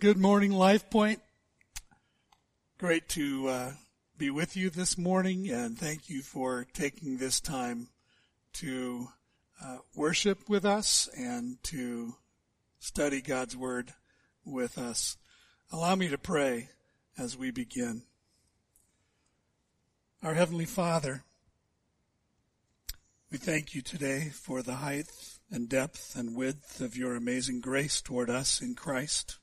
Good 0.00 0.16
morning, 0.16 0.52
Life 0.52 0.90
Point. 0.90 1.20
Great 2.78 3.08
to 3.08 3.48
uh, 3.48 3.72
be 4.16 4.30
with 4.30 4.56
you 4.56 4.70
this 4.70 4.96
morning, 4.96 5.50
and 5.50 5.76
thank 5.76 6.08
you 6.08 6.22
for 6.22 6.68
taking 6.72 7.16
this 7.16 7.40
time 7.40 7.88
to 8.52 9.08
uh, 9.60 9.78
worship 9.96 10.48
with 10.48 10.64
us 10.64 11.08
and 11.18 11.60
to 11.64 12.14
study 12.78 13.20
God's 13.20 13.56
Word 13.56 13.92
with 14.44 14.78
us. 14.78 15.16
Allow 15.72 15.96
me 15.96 16.06
to 16.10 16.18
pray 16.18 16.68
as 17.18 17.36
we 17.36 17.50
begin. 17.50 18.02
Our 20.22 20.34
Heavenly 20.34 20.66
Father, 20.66 21.24
we 23.32 23.38
thank 23.38 23.74
you 23.74 23.82
today 23.82 24.30
for 24.32 24.62
the 24.62 24.76
height 24.76 25.10
and 25.50 25.68
depth 25.68 26.14
and 26.14 26.36
width 26.36 26.80
of 26.80 26.96
your 26.96 27.16
amazing 27.16 27.60
grace 27.60 28.00
toward 28.00 28.30
us 28.30 28.62
in 28.62 28.76
Christ 28.76 29.38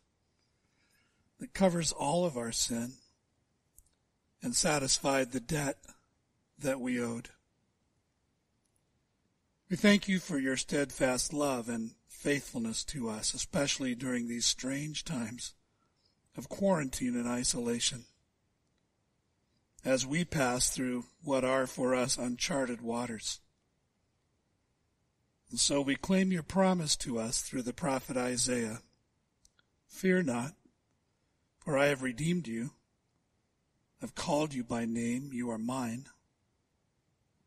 that 1.40 1.54
covers 1.54 1.92
all 1.92 2.26
of 2.26 2.38
our 2.38 2.52
sin 2.52 2.94
and 4.42 4.56
satisfied 4.56 5.32
the 5.32 5.40
debt 5.40 5.78
that 6.60 6.80
we 6.80 7.02
owed. 7.02 7.30
We 9.70 9.76
thank 9.76 10.08
you 10.08 10.20
for 10.20 10.38
your 10.38 10.58
steadfast 10.58 11.34
love 11.34 11.68
and 11.68 11.92
faithfulness 12.08 12.84
to 12.86 13.10
us, 13.10 13.34
especially 13.34 13.96
during 13.96 14.28
these 14.28 14.46
strange 14.46 15.04
times 15.04 15.54
of 16.38 16.50
quarantine 16.50 17.16
and 17.16 17.28
isolation. 17.28 18.06
As 19.84 20.06
we 20.06 20.26
pass 20.26 20.70
through 20.70 21.06
what 21.24 21.44
are 21.44 21.68
for 21.68 21.94
us 21.96 22.18
uncharted 22.18 22.82
waters. 22.82 23.40
And 25.50 25.60
so 25.60 25.82
we 25.82 25.96
claim 25.96 26.32
your 26.32 26.44
promise 26.44 26.96
to 26.98 27.20
us 27.20 27.42
through 27.42 27.62
the 27.62 27.74
prophet 27.74 28.18
Isaiah. 28.18 28.82
Fear 29.88 30.24
not, 30.24 30.54
for 31.66 31.80
I 31.80 31.88
have 31.88 32.04
redeemed 32.04 32.48
you. 32.48 32.70
I've 34.02 34.14
called 34.14 34.54
you 34.54 34.64
by 34.64 34.86
name. 34.86 35.32
You 35.34 35.50
are 35.50 35.58
mine. 35.58 36.06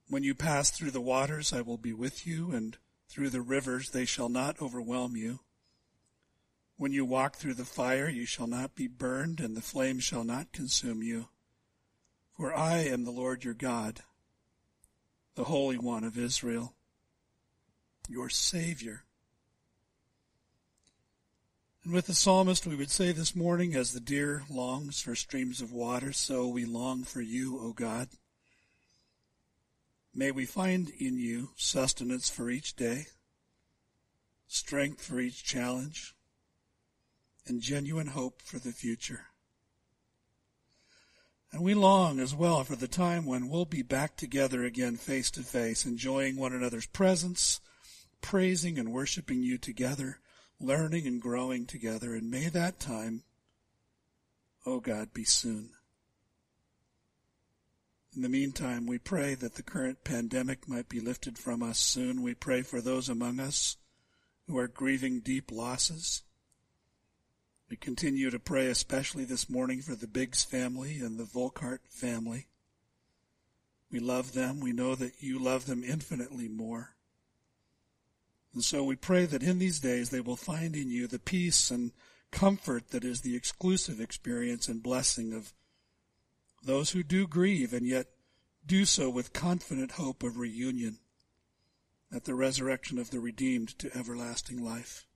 When 0.08 0.24
you 0.24 0.34
pass 0.34 0.70
through 0.70 0.90
the 0.90 1.00
waters, 1.00 1.52
I 1.52 1.60
will 1.60 1.78
be 1.78 1.92
with 1.92 2.26
you, 2.26 2.50
and 2.50 2.76
through 3.08 3.30
the 3.30 3.40
rivers, 3.40 3.90
they 3.90 4.04
shall 4.04 4.28
not 4.28 4.60
overwhelm 4.60 5.14
you. 5.14 5.38
When 6.76 6.92
you 6.92 7.04
walk 7.04 7.36
through 7.36 7.54
the 7.54 7.64
fire, 7.64 8.08
you 8.08 8.26
shall 8.26 8.48
not 8.48 8.74
be 8.74 8.88
burned, 8.88 9.38
and 9.38 9.56
the 9.56 9.62
flame 9.62 10.00
shall 10.00 10.24
not 10.24 10.52
consume 10.52 11.02
you. 11.02 11.28
For 12.36 12.52
I 12.52 12.78
am 12.78 13.04
the 13.04 13.10
Lord 13.12 13.44
your 13.44 13.54
God, 13.54 14.00
the 15.36 15.44
Holy 15.44 15.78
One 15.78 16.02
of 16.02 16.18
Israel, 16.18 16.74
your 18.08 18.28
Savior. 18.28 19.04
And 21.84 21.92
with 21.94 22.06
the 22.06 22.14
psalmist, 22.14 22.66
we 22.66 22.76
would 22.76 22.90
say 22.90 23.12
this 23.12 23.36
morning, 23.36 23.74
as 23.74 23.92
the 23.92 24.00
deer 24.00 24.42
longs 24.50 25.00
for 25.00 25.14
streams 25.14 25.60
of 25.60 25.72
water, 25.72 26.12
so 26.12 26.48
we 26.48 26.64
long 26.64 27.04
for 27.04 27.20
you, 27.20 27.58
O 27.60 27.72
God. 27.72 28.08
May 30.14 30.30
we 30.32 30.44
find 30.44 30.90
in 30.98 31.16
you 31.16 31.50
sustenance 31.56 32.28
for 32.28 32.50
each 32.50 32.74
day, 32.74 33.06
strength 34.48 35.04
for 35.04 35.20
each 35.20 35.44
challenge, 35.44 36.14
and 37.46 37.62
genuine 37.62 38.08
hope 38.08 38.42
for 38.42 38.58
the 38.58 38.72
future. 38.72 39.26
And 41.52 41.62
we 41.62 41.74
long 41.74 42.20
as 42.20 42.34
well 42.34 42.64
for 42.64 42.76
the 42.76 42.88
time 42.88 43.24
when 43.24 43.48
we'll 43.48 43.64
be 43.64 43.82
back 43.82 44.16
together 44.16 44.64
again 44.64 44.96
face 44.96 45.30
to 45.30 45.42
face, 45.42 45.86
enjoying 45.86 46.36
one 46.36 46.52
another's 46.52 46.86
presence, 46.86 47.60
praising 48.20 48.78
and 48.78 48.92
worshiping 48.92 49.42
you 49.42 49.56
together 49.56 50.18
learning 50.60 51.06
and 51.06 51.20
growing 51.20 51.66
together. 51.66 52.14
And 52.14 52.30
may 52.30 52.48
that 52.48 52.80
time, 52.80 53.22
oh 54.66 54.80
God, 54.80 55.12
be 55.12 55.24
soon. 55.24 55.70
In 58.16 58.22
the 58.22 58.28
meantime, 58.28 58.86
we 58.86 58.98
pray 58.98 59.34
that 59.34 59.54
the 59.54 59.62
current 59.62 60.02
pandemic 60.02 60.68
might 60.68 60.88
be 60.88 61.00
lifted 61.00 61.38
from 61.38 61.62
us 61.62 61.78
soon. 61.78 62.22
We 62.22 62.34
pray 62.34 62.62
for 62.62 62.80
those 62.80 63.08
among 63.08 63.38
us 63.38 63.76
who 64.46 64.58
are 64.58 64.66
grieving 64.66 65.20
deep 65.20 65.52
losses. 65.52 66.22
We 67.70 67.76
continue 67.76 68.30
to 68.30 68.38
pray, 68.38 68.66
especially 68.66 69.24
this 69.24 69.50
morning, 69.50 69.82
for 69.82 69.94
the 69.94 70.06
Biggs 70.06 70.42
family 70.42 70.98
and 70.98 71.18
the 71.18 71.24
Volkart 71.24 71.80
family. 71.90 72.46
We 73.90 74.00
love 74.00 74.32
them. 74.32 74.60
We 74.60 74.72
know 74.72 74.94
that 74.94 75.22
you 75.22 75.38
love 75.38 75.66
them 75.66 75.84
infinitely 75.84 76.48
more. 76.48 76.96
And 78.58 78.64
so 78.64 78.82
we 78.82 78.96
pray 78.96 79.24
that 79.24 79.44
in 79.44 79.60
these 79.60 79.78
days 79.78 80.10
they 80.10 80.20
will 80.20 80.34
find 80.34 80.74
in 80.74 80.90
you 80.90 81.06
the 81.06 81.20
peace 81.20 81.70
and 81.70 81.92
comfort 82.32 82.90
that 82.90 83.04
is 83.04 83.20
the 83.20 83.36
exclusive 83.36 84.00
experience 84.00 84.66
and 84.66 84.82
blessing 84.82 85.32
of 85.32 85.54
those 86.64 86.90
who 86.90 87.04
do 87.04 87.28
grieve 87.28 87.72
and 87.72 87.86
yet 87.86 88.08
do 88.66 88.84
so 88.84 89.10
with 89.10 89.32
confident 89.32 89.92
hope 89.92 90.24
of 90.24 90.38
reunion 90.38 90.98
at 92.12 92.24
the 92.24 92.34
resurrection 92.34 92.98
of 92.98 93.12
the 93.12 93.20
redeemed 93.20 93.78
to 93.78 93.96
everlasting 93.96 94.60
life. 94.60 95.06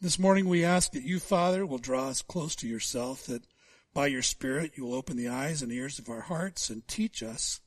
This 0.00 0.18
morning 0.18 0.48
we 0.48 0.64
ask 0.64 0.92
that 0.92 1.04
you, 1.04 1.20
Father, 1.20 1.66
will 1.66 1.76
draw 1.76 2.08
us 2.08 2.22
close 2.22 2.56
to 2.56 2.66
yourself, 2.66 3.26
that 3.26 3.46
by 3.92 4.06
your 4.06 4.22
Spirit 4.22 4.72
you 4.76 4.86
will 4.86 4.94
open 4.94 5.18
the 5.18 5.28
eyes 5.28 5.60
and 5.60 5.70
ears 5.70 5.98
of 5.98 6.08
our 6.08 6.22
hearts 6.22 6.70
and 6.70 6.88
teach 6.88 7.22
us 7.22 7.60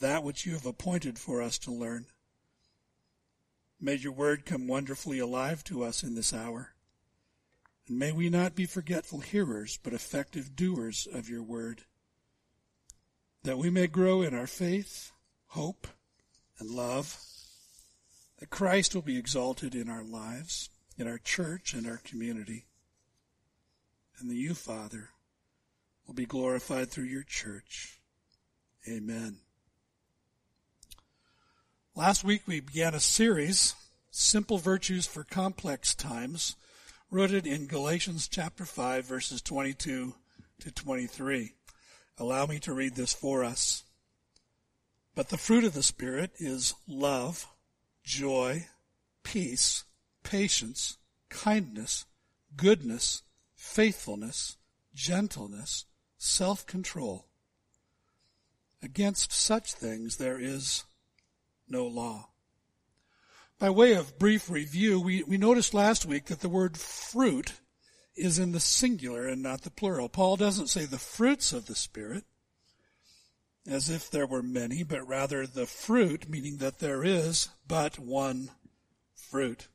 that 0.00 0.24
which 0.24 0.46
you 0.46 0.54
have 0.54 0.66
appointed 0.66 1.16
for 1.16 1.40
us 1.40 1.58
to 1.60 1.70
learn. 1.70 2.06
May 3.84 3.96
your 3.96 4.12
word 4.12 4.46
come 4.46 4.68
wonderfully 4.68 5.18
alive 5.18 5.64
to 5.64 5.82
us 5.82 6.04
in 6.04 6.14
this 6.14 6.32
hour. 6.32 6.72
And 7.88 7.98
may 7.98 8.12
we 8.12 8.30
not 8.30 8.54
be 8.54 8.64
forgetful 8.64 9.18
hearers, 9.18 9.76
but 9.82 9.92
effective 9.92 10.54
doers 10.54 11.08
of 11.12 11.28
your 11.28 11.42
word. 11.42 11.82
That 13.42 13.58
we 13.58 13.70
may 13.70 13.88
grow 13.88 14.22
in 14.22 14.34
our 14.34 14.46
faith, 14.46 15.10
hope, 15.48 15.88
and 16.60 16.70
love. 16.70 17.18
That 18.38 18.50
Christ 18.50 18.94
will 18.94 19.02
be 19.02 19.18
exalted 19.18 19.74
in 19.74 19.88
our 19.88 20.04
lives, 20.04 20.70
in 20.96 21.08
our 21.08 21.18
church 21.18 21.74
and 21.74 21.84
our 21.84 22.00
community. 22.04 22.66
And 24.20 24.30
that 24.30 24.36
you, 24.36 24.54
Father, 24.54 25.08
will 26.06 26.14
be 26.14 26.24
glorified 26.24 26.92
through 26.92 27.06
your 27.06 27.24
church. 27.24 27.98
Amen. 28.88 29.41
Last 31.94 32.24
week 32.24 32.44
we 32.46 32.60
began 32.60 32.94
a 32.94 33.00
series, 33.00 33.74
Simple 34.10 34.56
Virtues 34.56 35.06
for 35.06 35.24
Complex 35.24 35.94
Times, 35.94 36.56
rooted 37.10 37.46
in 37.46 37.66
Galatians 37.66 38.28
chapter 38.28 38.64
5 38.64 39.04
verses 39.04 39.42
22 39.42 40.14
to 40.60 40.70
23. 40.70 41.52
Allow 42.16 42.46
me 42.46 42.58
to 42.60 42.72
read 42.72 42.94
this 42.94 43.12
for 43.12 43.44
us. 43.44 43.84
But 45.14 45.28
the 45.28 45.36
fruit 45.36 45.64
of 45.64 45.74
the 45.74 45.82
Spirit 45.82 46.30
is 46.38 46.74
love, 46.88 47.46
joy, 48.02 48.68
peace, 49.22 49.84
patience, 50.22 50.96
kindness, 51.28 52.06
goodness, 52.56 53.20
faithfulness, 53.54 54.56
gentleness, 54.94 55.84
self-control. 56.16 57.26
Against 58.82 59.30
such 59.30 59.74
things 59.74 60.16
there 60.16 60.38
is 60.40 60.84
no 61.68 61.86
law. 61.86 62.28
By 63.58 63.70
way 63.70 63.94
of 63.94 64.18
brief 64.18 64.50
review, 64.50 65.00
we, 65.00 65.22
we 65.22 65.38
noticed 65.38 65.72
last 65.72 66.04
week 66.04 66.26
that 66.26 66.40
the 66.40 66.48
word 66.48 66.76
fruit 66.76 67.52
is 68.16 68.38
in 68.38 68.52
the 68.52 68.60
singular 68.60 69.26
and 69.26 69.42
not 69.42 69.62
the 69.62 69.70
plural. 69.70 70.08
Paul 70.08 70.36
doesn't 70.36 70.68
say 70.68 70.84
the 70.84 70.98
fruits 70.98 71.52
of 71.52 71.66
the 71.66 71.74
Spirit 71.74 72.24
as 73.66 73.88
if 73.88 74.10
there 74.10 74.26
were 74.26 74.42
many, 74.42 74.82
but 74.82 75.06
rather 75.06 75.46
the 75.46 75.66
fruit, 75.66 76.28
meaning 76.28 76.56
that 76.56 76.80
there 76.80 77.04
is 77.04 77.48
but 77.66 77.98
one 77.98 78.50
fruit. 79.14 79.68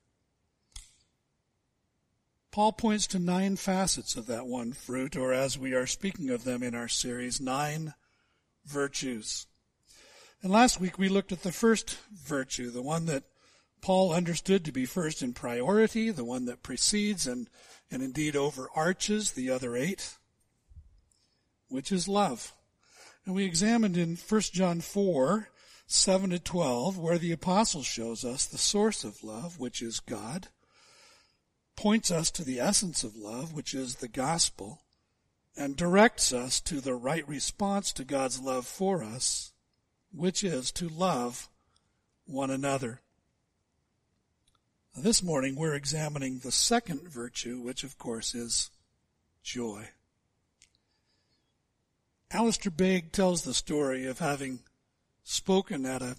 Paul 2.51 2.73
points 2.73 3.07
to 3.07 3.19
nine 3.19 3.55
facets 3.55 4.15
of 4.15 4.25
that 4.27 4.47
one 4.47 4.73
fruit, 4.73 5.15
or 5.15 5.31
as 5.31 5.57
we 5.57 5.73
are 5.73 5.88
speaking 5.88 6.29
of 6.29 6.44
them 6.44 6.63
in 6.63 6.75
our 6.75 6.88
series, 6.88 7.39
nine 7.39 7.94
virtues. 8.65 9.47
And 10.44 10.51
last 10.51 10.80
week 10.80 11.00
we 11.00 11.10
looked 11.10 11.31
at 11.31 11.42
the 11.42 11.51
first 11.51 11.98
virtue, 12.12 12.69
the 12.69 12.81
one 12.81 13.06
that 13.07 13.24
Paul 13.81 14.12
understood 14.13 14.66
to 14.66 14.72
be 14.72 14.86
first 14.86 15.22
in 15.22 15.34
priority, 15.34 16.10
the 16.12 16.25
one 16.25 16.45
that 16.45 16.63
precedes 16.63 17.25
and, 17.25 17.50
and 17.89 18.04
indeed 18.04 18.36
overarches 18.36 19.31
the 19.31 19.50
other 19.50 19.75
eight, 19.75 20.18
which 21.69 21.92
is 21.92 22.07
love. 22.07 22.54
And 23.25 23.36
we 23.36 23.45
examined 23.45 23.98
in 23.98 24.16
1 24.16 24.42
John 24.54 24.81
4, 24.81 25.50
7 25.86 26.30
to 26.30 26.39
12, 26.39 26.98
where 26.98 27.18
the 27.18 27.31
apostle 27.31 27.84
shows 27.84 28.24
us 28.24 28.45
the 28.45 28.57
source 28.57 29.04
of 29.04 29.24
love, 29.24 29.60
which 29.60 29.81
is 29.81 30.00
God, 30.00 30.50
points 31.75 32.12
us 32.12 32.31
to 32.31 32.44
the 32.44 32.60
essence 32.60 33.04
of 33.04 33.16
love, 33.16 33.54
which 33.54 33.74
is 33.74 33.95
the 33.95 34.07
gospel, 34.07 34.81
and 35.56 35.75
directs 35.75 36.31
us 36.31 36.60
to 36.62 36.80
the 36.80 36.95
right 36.95 37.28
response 37.28 37.92
to 37.94 38.04
God's 38.04 38.39
love 38.39 38.66
for 38.66 39.04
us, 39.04 39.54
which 40.17 40.43
is 40.43 40.71
to 40.71 40.89
love 40.89 41.49
one 42.25 42.49
another. 42.49 43.01
This 44.95 45.21
morning 45.21 45.55
we're 45.55 45.75
examining 45.75 46.39
the 46.39 46.51
second 46.51 47.07
virtue, 47.07 47.59
which 47.59 47.83
of 47.83 47.97
course 47.97 48.33
is 48.33 48.71
joy. 49.43 49.89
Alistair 52.31 52.71
Begg 52.71 53.11
tells 53.11 53.43
the 53.43 53.53
story 53.53 54.05
of 54.05 54.19
having 54.19 54.59
spoken 55.23 55.85
at 55.85 56.01
a 56.01 56.17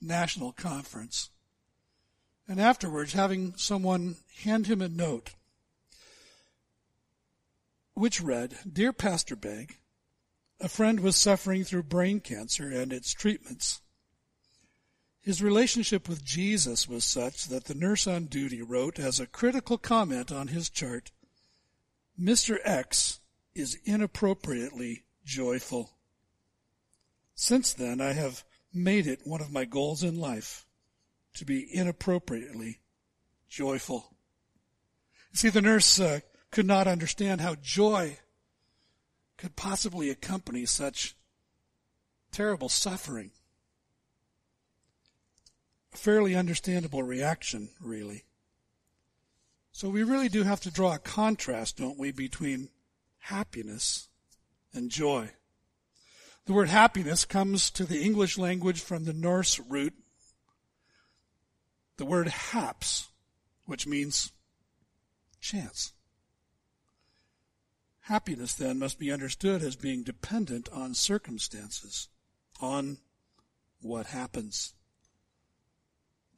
national 0.00 0.52
conference 0.52 1.30
and 2.46 2.60
afterwards 2.60 3.14
having 3.14 3.54
someone 3.56 4.16
hand 4.42 4.66
him 4.66 4.82
a 4.82 4.88
note 4.88 5.30
which 7.94 8.20
read, 8.20 8.56
Dear 8.70 8.92
Pastor 8.92 9.36
Begg, 9.36 9.78
a 10.60 10.68
friend 10.68 11.00
was 11.00 11.16
suffering 11.16 11.64
through 11.64 11.82
brain 11.84 12.20
cancer 12.20 12.70
and 12.70 12.92
its 12.92 13.12
treatments. 13.12 13.80
His 15.20 15.42
relationship 15.42 16.08
with 16.08 16.24
Jesus 16.24 16.88
was 16.88 17.04
such 17.04 17.46
that 17.46 17.64
the 17.64 17.74
nurse 17.74 18.06
on 18.06 18.26
duty 18.26 18.60
wrote 18.60 18.98
as 18.98 19.18
a 19.18 19.26
critical 19.26 19.78
comment 19.78 20.30
on 20.30 20.48
his 20.48 20.68
chart, 20.68 21.12
Mr. 22.20 22.58
X 22.62 23.20
is 23.54 23.78
inappropriately 23.84 25.04
joyful. 25.24 25.96
Since 27.34 27.72
then, 27.72 28.00
I 28.00 28.12
have 28.12 28.44
made 28.72 29.06
it 29.06 29.20
one 29.24 29.40
of 29.40 29.52
my 29.52 29.64
goals 29.64 30.02
in 30.02 30.20
life 30.20 30.66
to 31.34 31.44
be 31.44 31.66
inappropriately 31.72 32.80
joyful. 33.48 34.14
See, 35.32 35.48
the 35.48 35.62
nurse 35.62 35.98
uh, 35.98 36.20
could 36.50 36.66
not 36.66 36.86
understand 36.86 37.40
how 37.40 37.56
joy 37.56 38.18
could 39.36 39.56
possibly 39.56 40.10
accompany 40.10 40.66
such 40.66 41.16
terrible 42.30 42.68
suffering. 42.68 43.30
A 45.92 45.96
fairly 45.96 46.34
understandable 46.34 47.02
reaction, 47.02 47.70
really. 47.80 48.24
So 49.72 49.88
we 49.88 50.02
really 50.02 50.28
do 50.28 50.42
have 50.42 50.60
to 50.60 50.70
draw 50.70 50.94
a 50.94 50.98
contrast, 50.98 51.78
don't 51.78 51.98
we, 51.98 52.12
between 52.12 52.68
happiness 53.18 54.08
and 54.72 54.90
joy. 54.90 55.30
The 56.46 56.52
word 56.52 56.68
happiness 56.68 57.24
comes 57.24 57.70
to 57.70 57.84
the 57.84 58.02
English 58.02 58.36
language 58.36 58.80
from 58.82 59.04
the 59.04 59.14
Norse 59.14 59.58
root, 59.58 59.94
the 61.96 62.04
word 62.04 62.28
haps, 62.28 63.08
which 63.64 63.86
means 63.86 64.30
chance. 65.40 65.93
Happiness 68.04 68.52
then 68.52 68.78
must 68.78 68.98
be 68.98 69.10
understood 69.10 69.62
as 69.62 69.76
being 69.76 70.02
dependent 70.02 70.68
on 70.70 70.92
circumstances, 70.92 72.08
on 72.60 72.98
what 73.80 74.04
happens. 74.06 74.74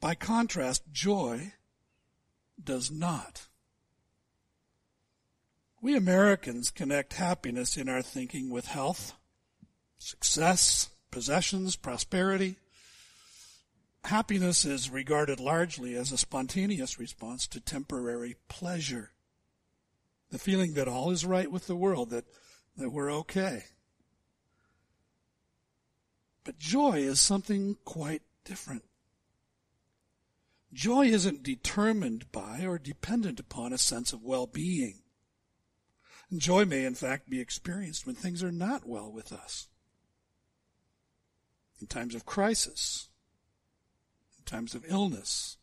By 0.00 0.14
contrast, 0.14 0.84
joy 0.92 1.54
does 2.62 2.92
not. 2.92 3.48
We 5.82 5.96
Americans 5.96 6.70
connect 6.70 7.14
happiness 7.14 7.76
in 7.76 7.88
our 7.88 8.02
thinking 8.02 8.48
with 8.48 8.66
health, 8.66 9.14
success, 9.98 10.90
possessions, 11.10 11.74
prosperity. 11.74 12.58
Happiness 14.04 14.64
is 14.64 14.88
regarded 14.88 15.40
largely 15.40 15.96
as 15.96 16.12
a 16.12 16.18
spontaneous 16.18 17.00
response 17.00 17.48
to 17.48 17.58
temporary 17.58 18.36
pleasure 18.46 19.10
the 20.36 20.42
feeling 20.42 20.74
that 20.74 20.86
all 20.86 21.10
is 21.10 21.24
right 21.24 21.50
with 21.50 21.66
the 21.66 21.74
world, 21.74 22.10
that, 22.10 22.26
that 22.76 22.90
we're 22.90 23.10
okay. 23.10 23.64
But 26.44 26.58
joy 26.58 26.98
is 26.98 27.22
something 27.22 27.78
quite 27.86 28.20
different. 28.44 28.84
Joy 30.74 31.06
isn't 31.06 31.42
determined 31.42 32.30
by 32.32 32.66
or 32.66 32.78
dependent 32.78 33.40
upon 33.40 33.72
a 33.72 33.78
sense 33.78 34.12
of 34.12 34.22
well-being. 34.22 35.00
Joy 36.36 36.66
may 36.66 36.84
in 36.84 36.94
fact 36.94 37.30
be 37.30 37.40
experienced 37.40 38.06
when 38.06 38.14
things 38.14 38.42
are 38.42 38.52
not 38.52 38.86
well 38.86 39.10
with 39.10 39.32
us. 39.32 39.68
In 41.80 41.86
times 41.86 42.14
of 42.14 42.26
crisis, 42.26 43.08
in 44.36 44.44
times 44.44 44.74
of 44.74 44.84
illness, 44.86 45.56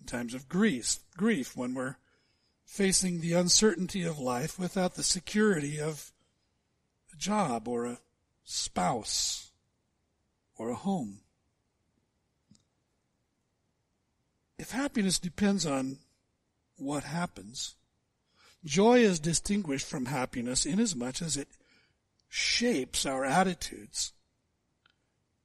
in 0.00 0.06
times 0.06 0.34
of 0.34 0.48
grief, 0.48 0.98
grief 1.16 1.56
when 1.56 1.74
we're 1.74 1.98
facing 2.66 3.20
the 3.20 3.32
uncertainty 3.32 4.02
of 4.02 4.18
life 4.18 4.58
without 4.58 4.96
the 4.96 5.04
security 5.04 5.80
of 5.80 6.12
a 7.12 7.16
job 7.16 7.66
or 7.66 7.86
a 7.86 7.98
spouse 8.44 9.52
or 10.58 10.68
a 10.70 10.74
home. 10.74 11.20
If 14.58 14.72
happiness 14.72 15.18
depends 15.18 15.64
on 15.64 15.98
what 16.76 17.04
happens, 17.04 17.76
joy 18.64 18.98
is 18.98 19.20
distinguished 19.20 19.86
from 19.86 20.06
happiness 20.06 20.66
inasmuch 20.66 21.22
as 21.22 21.36
it 21.36 21.48
shapes 22.28 23.06
our 23.06 23.24
attitudes 23.24 24.12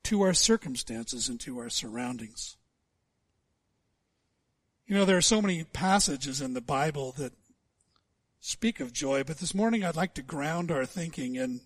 to 0.04 0.22
our 0.24 0.34
circumstances 0.34 1.30
and 1.30 1.40
to 1.42 1.60
our 1.60 1.70
surroundings. 1.70 2.58
You 4.92 4.98
know, 4.98 5.06
there 5.06 5.16
are 5.16 5.22
so 5.22 5.42
many 5.42 5.64
passages 5.64 6.42
in 6.42 6.54
the 6.54 6.60
Bible 6.60 7.14
that 7.14 7.32
speak 8.42 8.82
of 8.82 8.92
joy, 8.92 9.24
but 9.24 9.38
this 9.38 9.56
morning 9.56 9.86
I'd 9.86 9.96
like 9.96 10.16
to 10.16 10.22
ground 10.22 10.70
our 10.70 10.86
thinking 10.86 11.38
in 11.38 11.62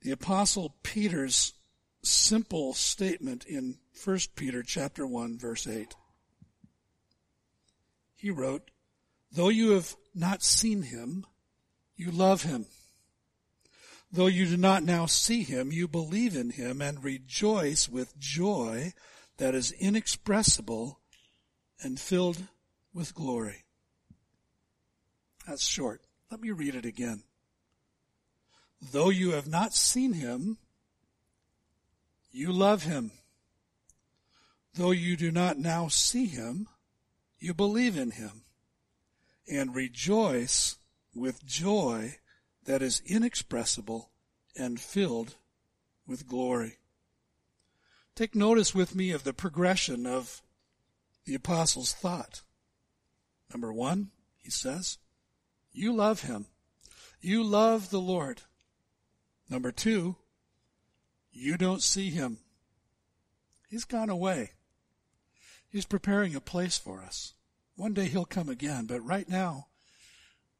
the 0.00 0.10
apostle 0.10 0.76
Peter's 0.82 1.52
simple 2.02 2.72
statement 2.72 3.44
in 3.44 3.76
1 4.02 4.18
Peter 4.34 4.62
chapter 4.62 5.06
1 5.06 5.36
verse 5.36 5.66
8. 5.66 5.94
He 8.16 8.30
wrote, 8.30 8.70
though 9.30 9.50
you 9.50 9.72
have 9.72 9.94
not 10.14 10.42
seen 10.42 10.84
him, 10.84 11.26
you 11.96 12.10
love 12.10 12.44
him. 12.44 12.64
Though 14.10 14.26
you 14.26 14.46
do 14.46 14.56
not 14.56 14.84
now 14.84 15.04
see 15.04 15.42
him, 15.42 15.70
you 15.70 15.86
believe 15.86 16.34
in 16.34 16.48
him 16.48 16.80
and 16.80 17.04
rejoice 17.04 17.90
with 17.90 18.18
joy 18.18 18.94
that 19.36 19.54
is 19.54 19.72
inexpressible 19.72 20.98
and 21.80 21.98
filled 21.98 22.38
with 22.92 23.14
glory. 23.14 23.64
That's 25.46 25.66
short. 25.66 26.02
Let 26.30 26.40
me 26.40 26.50
read 26.50 26.74
it 26.74 26.84
again. 26.84 27.22
Though 28.80 29.10
you 29.10 29.32
have 29.32 29.48
not 29.48 29.74
seen 29.74 30.12
him, 30.12 30.58
you 32.30 32.52
love 32.52 32.84
him. 32.84 33.12
Though 34.74 34.90
you 34.90 35.16
do 35.16 35.32
not 35.32 35.58
now 35.58 35.88
see 35.88 36.26
him, 36.26 36.68
you 37.38 37.54
believe 37.54 37.96
in 37.96 38.12
him 38.12 38.42
and 39.50 39.74
rejoice 39.74 40.76
with 41.14 41.44
joy 41.44 42.16
that 42.64 42.82
is 42.82 43.02
inexpressible 43.06 44.10
and 44.54 44.78
filled 44.78 45.36
with 46.06 46.28
glory. 46.28 46.76
Take 48.14 48.34
notice 48.34 48.74
with 48.74 48.94
me 48.94 49.10
of 49.10 49.24
the 49.24 49.32
progression 49.32 50.06
of 50.06 50.42
the 51.28 51.34
apostles 51.34 51.92
thought. 51.92 52.40
Number 53.52 53.70
one, 53.70 54.12
he 54.38 54.50
says, 54.50 54.96
you 55.72 55.92
love 55.92 56.22
him. 56.22 56.46
You 57.20 57.44
love 57.44 57.90
the 57.90 58.00
Lord. 58.00 58.40
Number 59.50 59.70
two, 59.70 60.16
you 61.30 61.58
don't 61.58 61.82
see 61.82 62.08
him. 62.08 62.38
He's 63.68 63.84
gone 63.84 64.08
away. 64.08 64.52
He's 65.68 65.84
preparing 65.84 66.34
a 66.34 66.40
place 66.40 66.78
for 66.78 67.02
us. 67.02 67.34
One 67.76 67.92
day 67.92 68.06
he'll 68.06 68.24
come 68.24 68.48
again, 68.48 68.86
but 68.86 69.04
right 69.04 69.28
now, 69.28 69.66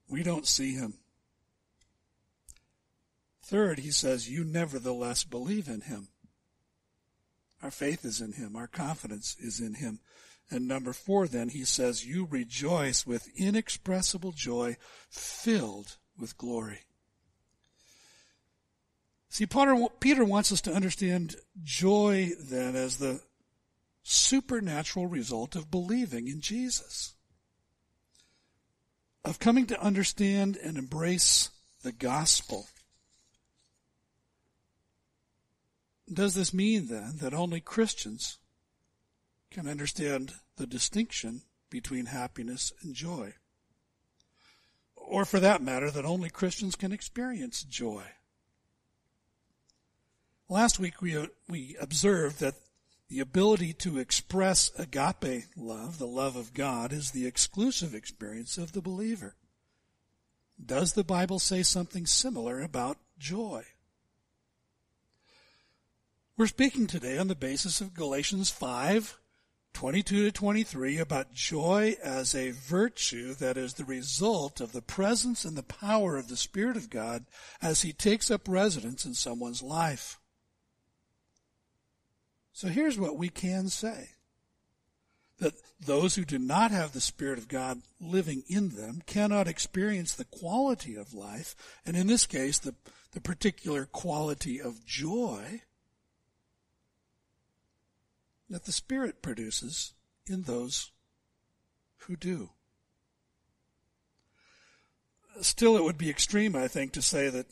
we 0.07 0.23
don't 0.23 0.47
see 0.47 0.75
him. 0.75 0.99
Third, 3.43 3.79
he 3.79 3.91
says, 3.91 4.29
you 4.29 4.45
nevertheless 4.45 5.25
believe 5.25 5.67
in 5.67 5.81
him. 5.81 6.09
Our 7.63 7.71
faith 7.71 8.05
is 8.05 8.21
in 8.21 8.33
him. 8.33 8.55
Our 8.55 8.67
confidence 8.67 9.35
is 9.41 9.61
in 9.61 9.75
him. 9.75 10.01
And 10.51 10.67
number 10.67 10.93
four, 10.93 11.29
then, 11.29 11.51
he 11.51 11.65
says, 11.65 12.07
You 12.07 12.27
rejoice 12.31 13.07
with 13.07 13.29
inexpressible 13.37 14.33
joy, 14.33 14.77
filled 15.11 15.99
with 16.19 16.39
glory. 16.39 16.81
See, 19.29 19.47
Peter 19.47 20.25
wants 20.25 20.53
us 20.53 20.63
to 20.63 20.73
understand 20.73 21.37
joy 21.63 22.31
then 22.41 22.75
as 22.77 22.97
the 22.97 23.21
supernatural 24.03 25.07
result 25.07 25.55
of 25.55 25.71
believing 25.71 26.29
in 26.29 26.41
Jesus, 26.41 27.15
of 29.25 29.39
coming 29.39 29.67
to 29.67 29.81
understand 29.83 30.57
and 30.57 30.79
embrace 30.79 31.51
the 31.83 31.93
gospel. 31.93 32.67
Does 36.11 36.35
this 36.35 36.55
mean 36.55 36.87
then 36.89 37.19
that 37.21 37.35
only 37.35 37.61
Christians 37.61 38.39
can 39.51 39.69
understand 39.69 40.35
the 40.57 40.67
distinction 40.67 41.43
between 41.71 42.07
happiness 42.07 42.73
and 42.83 42.95
joy. 42.95 43.35
Or 44.97 45.25
for 45.25 45.41
that 45.41 45.63
matter, 45.63 45.91
that 45.91 46.05
only 46.05 46.31
Christians 46.31 46.75
can 46.75 46.93
experience 46.93 47.63
joy. 47.63 48.03
Last 50.49 50.79
week 50.79 51.01
we, 51.03 51.17
uh, 51.17 51.27
we 51.49 51.77
observed 51.81 52.41
that 52.41 52.55
The 53.09 53.21
ability 53.21 53.73
to 53.73 53.99
express 53.99 54.71
agape 54.79 55.45
love, 55.57 55.99
the 55.99 56.07
love 56.07 56.37
of 56.37 56.53
God, 56.53 56.93
is 56.93 57.11
the 57.11 57.27
exclusive 57.27 57.95
experience 57.95 58.59
of 58.59 58.73
the 58.73 58.83
believer. 58.83 59.35
Does 60.63 60.93
the 60.93 61.05
Bible 61.05 61.39
say 61.39 61.63
something 61.63 62.05
similar 62.05 62.61
about 62.61 62.99
joy? 63.19 63.65
We're 66.37 66.49
speaking 66.49 66.87
today 66.87 67.17
on 67.17 67.29
the 67.29 67.35
basis 67.35 67.81
of 67.81 67.95
Galatians 67.95 68.51
5, 68.51 69.19
22 69.79 70.25
to 70.25 70.33
23 70.33 70.99
about 70.99 71.33
joy 71.33 71.95
as 72.03 72.35
a 72.35 72.51
virtue 72.51 73.33
that 73.35 73.57
is 73.57 73.75
the 73.75 73.85
result 73.85 74.61
of 74.61 74.73
the 74.73 74.83
presence 74.83 75.45
and 75.45 75.57
the 75.57 75.63
power 75.63 76.17
of 76.17 76.27
the 76.27 76.37
Spirit 76.37 76.77
of 76.77 76.91
God 76.91 77.27
as 77.63 77.83
He 77.83 77.93
takes 77.93 78.29
up 78.29 78.49
residence 78.49 79.05
in 79.05 79.15
someone's 79.15 79.63
life. 79.63 80.19
So 82.53 82.67
here's 82.67 82.99
what 82.99 83.17
we 83.17 83.29
can 83.29 83.69
say. 83.69 84.09
That 85.39 85.55
those 85.79 86.17
who 86.17 86.25
do 86.25 86.41
not 86.41 86.73
have 86.73 86.93
the 86.93 87.01
Spirit 87.01 87.39
of 87.39 87.47
God 87.47 87.83
living 88.01 88.43
in 88.49 88.71
them 88.71 89.01
cannot 89.07 89.47
experience 89.47 90.13
the 90.13 90.25
quality 90.25 90.97
of 90.97 91.15
life, 91.15 91.55
and 91.87 91.97
in 91.97 92.09
this 92.09 92.27
case, 92.27 92.59
the, 92.59 92.75
the 93.13 93.21
particular 93.21 93.85
quality 93.85 94.61
of 94.61 94.85
joy 94.85 95.63
that 98.51 98.65
the 98.65 98.73
Spirit 98.73 99.23
produces 99.23 99.93
in 100.27 100.43
those 100.43 100.93
who 101.99 102.17
do. 102.17 102.51
Still, 105.41 105.77
it 105.77 105.85
would 105.85 105.99
be 105.99 106.11
extreme, 106.11 106.57
I 106.57 106.69
think, 106.69 106.93
to 106.93 107.03
say 107.03 107.29
that 107.29 107.47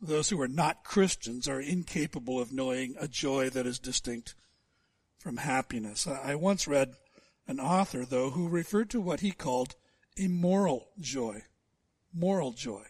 those 0.00 0.28
who 0.28 0.40
are 0.40 0.48
not 0.48 0.84
Christians 0.84 1.48
are 1.48 1.60
incapable 1.60 2.40
of 2.40 2.52
knowing 2.52 2.94
a 2.98 3.08
joy 3.08 3.50
that 3.50 3.66
is 3.66 3.78
distinct 3.78 4.34
from 5.18 5.38
happiness. 5.38 6.06
I 6.06 6.34
once 6.34 6.68
read 6.68 6.94
an 7.48 7.58
author, 7.58 8.04
though, 8.04 8.30
who 8.30 8.48
referred 8.48 8.90
to 8.90 9.00
what 9.00 9.20
he 9.20 9.32
called 9.32 9.74
a 10.18 10.28
moral 10.28 10.90
joy, 11.00 11.42
moral 12.12 12.52
joy, 12.52 12.84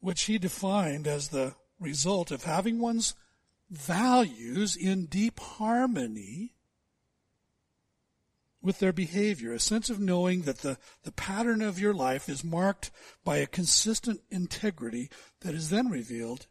which 0.00 0.22
he 0.22 0.38
defined 0.38 1.06
as 1.06 1.28
the 1.28 1.54
result 1.80 2.30
of 2.30 2.42
having 2.42 2.78
one's 2.78 3.14
values 3.70 4.76
in 4.76 5.06
deep 5.06 5.38
harmony 5.40 6.54
with 8.60 8.78
their 8.80 8.92
behavior, 8.92 9.52
a 9.52 9.60
sense 9.60 9.88
of 9.88 10.00
knowing 10.00 10.42
that 10.42 10.58
the, 10.58 10.78
the 11.04 11.12
pattern 11.12 11.62
of 11.62 11.78
your 11.78 11.94
life 11.94 12.28
is 12.28 12.42
marked 12.42 12.90
by 13.24 13.36
a 13.36 13.46
consistent 13.46 14.20
integrity 14.30 15.10
that 15.40 15.54
is 15.54 15.70
then 15.70 15.88
revealed 15.88 16.46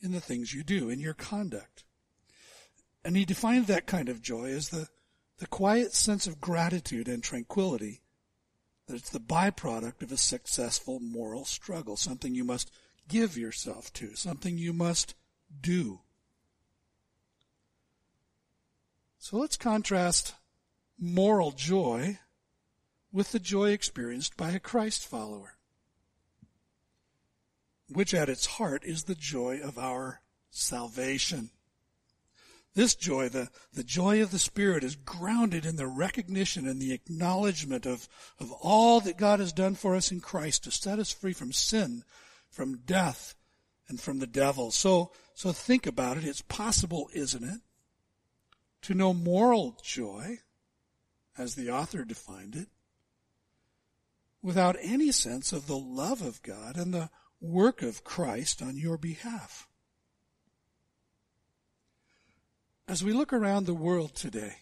in 0.00 0.12
the 0.12 0.20
things 0.20 0.52
you 0.52 0.62
do, 0.62 0.88
in 0.90 1.00
your 1.00 1.14
conduct. 1.14 1.84
And 3.04 3.16
he 3.16 3.24
defined 3.24 3.66
that 3.66 3.86
kind 3.86 4.08
of 4.08 4.20
joy 4.20 4.50
as 4.50 4.68
the, 4.68 4.88
the 5.38 5.46
quiet 5.46 5.94
sense 5.94 6.26
of 6.26 6.40
gratitude 6.40 7.08
and 7.08 7.22
tranquility 7.22 8.02
that 8.86 8.96
it's 8.96 9.10
the 9.10 9.20
byproduct 9.20 10.02
of 10.02 10.12
a 10.12 10.16
successful 10.16 10.98
moral 11.00 11.44
struggle, 11.44 11.96
something 11.96 12.34
you 12.34 12.44
must 12.44 12.70
give 13.06 13.36
yourself 13.36 13.92
to, 13.94 14.14
something 14.14 14.58
you 14.58 14.72
must 14.72 15.14
do. 15.60 16.00
So 19.18 19.36
let's 19.36 19.56
contrast 19.56 20.34
moral 20.98 21.50
joy 21.50 22.18
with 23.12 23.32
the 23.32 23.38
joy 23.38 23.70
experienced 23.70 24.36
by 24.36 24.50
a 24.50 24.60
Christ 24.60 25.06
follower, 25.06 25.54
which 27.88 28.14
at 28.14 28.28
its 28.28 28.46
heart 28.46 28.84
is 28.84 29.04
the 29.04 29.14
joy 29.14 29.60
of 29.62 29.78
our 29.78 30.20
salvation. 30.50 31.50
This 32.74 32.94
joy, 32.94 33.28
the, 33.28 33.48
the 33.72 33.82
joy 33.82 34.22
of 34.22 34.30
the 34.30 34.38
Spirit, 34.38 34.84
is 34.84 34.94
grounded 34.94 35.66
in 35.66 35.76
the 35.76 35.86
recognition 35.86 36.68
and 36.68 36.80
the 36.80 36.92
acknowledgement 36.92 37.86
of, 37.86 38.08
of 38.38 38.52
all 38.52 39.00
that 39.00 39.16
God 39.16 39.40
has 39.40 39.52
done 39.52 39.74
for 39.74 39.96
us 39.96 40.12
in 40.12 40.20
Christ 40.20 40.64
to 40.64 40.70
set 40.70 41.00
us 41.00 41.10
free 41.10 41.32
from 41.32 41.52
sin, 41.52 42.04
from 42.50 42.78
death, 42.86 43.34
and 43.88 44.00
from 44.00 44.20
the 44.20 44.26
devil. 44.28 44.70
So, 44.70 45.10
so 45.34 45.50
think 45.50 45.86
about 45.86 46.18
it. 46.18 46.24
It's 46.24 46.42
possible, 46.42 47.10
isn't 47.14 47.42
it, 47.42 47.60
to 48.88 48.94
know 48.94 49.12
moral 49.12 49.76
joy, 49.82 50.38
as 51.36 51.56
the 51.56 51.70
author 51.70 52.06
defined 52.06 52.56
it, 52.56 52.68
without 54.40 54.76
any 54.80 55.12
sense 55.12 55.52
of 55.52 55.66
the 55.66 55.76
love 55.76 56.22
of 56.22 56.42
God 56.42 56.78
and 56.78 56.94
the 56.94 57.10
work 57.38 57.82
of 57.82 58.02
Christ 58.02 58.62
on 58.62 58.78
your 58.78 58.96
behalf. 58.96 59.68
As 62.88 63.04
we 63.04 63.12
look 63.12 63.30
around 63.30 63.66
the 63.66 63.74
world 63.74 64.14
today, 64.14 64.54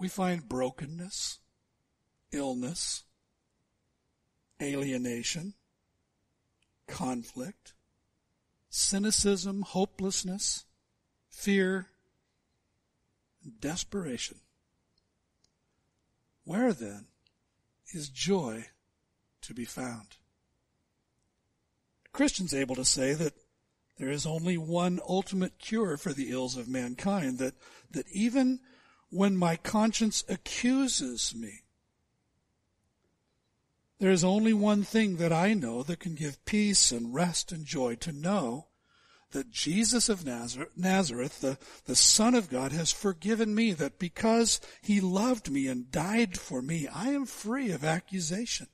we 0.00 0.08
find 0.08 0.48
brokenness, 0.48 1.38
illness, 2.32 3.04
alienation, 4.60 5.54
conflict, 6.88 7.72
cynicism, 8.68 9.62
hopelessness, 9.62 10.64
fear, 11.30 11.86
desperation. 13.60 14.38
Where 16.44 16.72
then 16.72 17.06
is 17.92 18.08
joy 18.08 18.66
to 19.42 19.54
be 19.54 19.64
found? 19.64 20.16
Christian's 22.12 22.54
able 22.54 22.76
to 22.76 22.84
say 22.84 23.12
that 23.14 23.34
there 23.98 24.10
is 24.10 24.26
only 24.26 24.56
one 24.56 25.00
ultimate 25.08 25.58
cure 25.58 25.96
for 25.96 26.12
the 26.12 26.30
ills 26.30 26.56
of 26.56 26.68
mankind, 26.68 27.38
that, 27.38 27.54
that 27.90 28.06
even 28.12 28.60
when 29.10 29.36
my 29.36 29.56
conscience 29.56 30.24
accuses 30.28 31.34
me, 31.34 31.62
there 33.98 34.10
is 34.10 34.24
only 34.24 34.52
one 34.52 34.82
thing 34.82 35.16
that 35.16 35.32
I 35.32 35.54
know 35.54 35.82
that 35.82 36.00
can 36.00 36.14
give 36.14 36.44
peace 36.44 36.92
and 36.92 37.14
rest 37.14 37.50
and 37.52 37.64
joy 37.64 37.94
to 37.96 38.12
know 38.12 38.66
that 39.32 39.50
Jesus 39.50 40.08
of 40.08 40.24
Nazareth, 40.24 41.40
the, 41.40 41.58
the 41.84 41.96
Son 41.96 42.34
of 42.34 42.48
God, 42.48 42.72
has 42.72 42.92
forgiven 42.92 43.54
me, 43.54 43.72
that 43.72 43.98
because 43.98 44.60
he 44.82 45.00
loved 45.00 45.50
me 45.50 45.66
and 45.66 45.90
died 45.90 46.38
for 46.38 46.62
me, 46.62 46.86
I 46.88 47.10
am 47.10 47.26
free 47.26 47.70
of 47.70 47.84
accusation. 47.84 48.68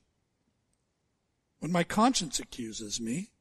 When 1.59 1.71
my 1.71 1.83
conscience 1.83 2.39
accuses 2.39 3.01
me, 3.01 3.31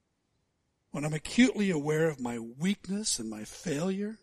when 0.90 1.04
I'm 1.04 1.14
acutely 1.14 1.70
aware 1.70 2.08
of 2.08 2.20
my 2.20 2.38
weakness 2.38 3.18
and 3.18 3.28
my 3.28 3.44
failure, 3.44 4.18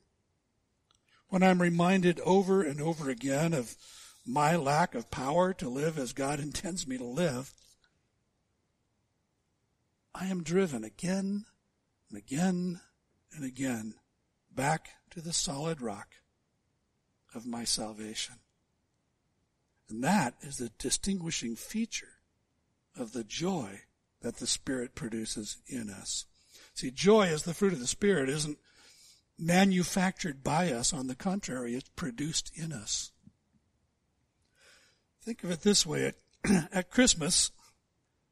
when 1.27 1.43
I'm 1.43 1.61
reminded 1.61 2.19
over 2.21 2.63
and 2.63 2.81
over 2.81 3.09
again 3.09 3.53
of 3.53 3.75
my 4.25 4.55
lack 4.55 4.95
of 4.95 5.11
power 5.11 5.53
to 5.53 5.69
live 5.69 5.97
as 5.97 6.13
God 6.13 6.39
intends 6.39 6.87
me 6.87 6.97
to 6.97 7.05
live, 7.05 7.53
I 10.13 10.27
am 10.27 10.43
driven 10.43 10.83
again 10.83 11.45
and 12.09 12.17
again 12.17 12.81
and 13.33 13.45
again 13.45 13.95
back 14.53 14.89
to 15.11 15.21
the 15.21 15.33
solid 15.33 15.81
rock 15.81 16.15
of 17.33 17.45
my 17.45 17.63
salvation. 17.63 18.35
And 19.89 20.03
that 20.03 20.35
is 20.41 20.57
the 20.57 20.71
distinguishing 20.77 21.55
feature 21.55 22.19
of 22.97 23.13
the 23.13 23.23
joy 23.23 23.81
that 24.21 24.37
the 24.37 24.47
Spirit 24.47 24.95
produces 24.95 25.57
in 25.67 25.89
us. 25.89 26.25
See, 26.73 26.91
joy 26.91 27.27
as 27.27 27.43
the 27.43 27.53
fruit 27.53 27.73
of 27.73 27.79
the 27.79 27.87
Spirit 27.87 28.29
isn't 28.29 28.57
manufactured 29.37 30.43
by 30.43 30.71
us. 30.71 30.93
On 30.93 31.07
the 31.07 31.15
contrary, 31.15 31.73
it's 31.75 31.89
produced 31.89 32.51
in 32.55 32.71
us. 32.71 33.11
Think 35.23 35.43
of 35.43 35.51
it 35.51 35.61
this 35.61 35.85
way. 35.85 36.05
At, 36.05 36.69
at 36.73 36.91
Christmas, 36.91 37.51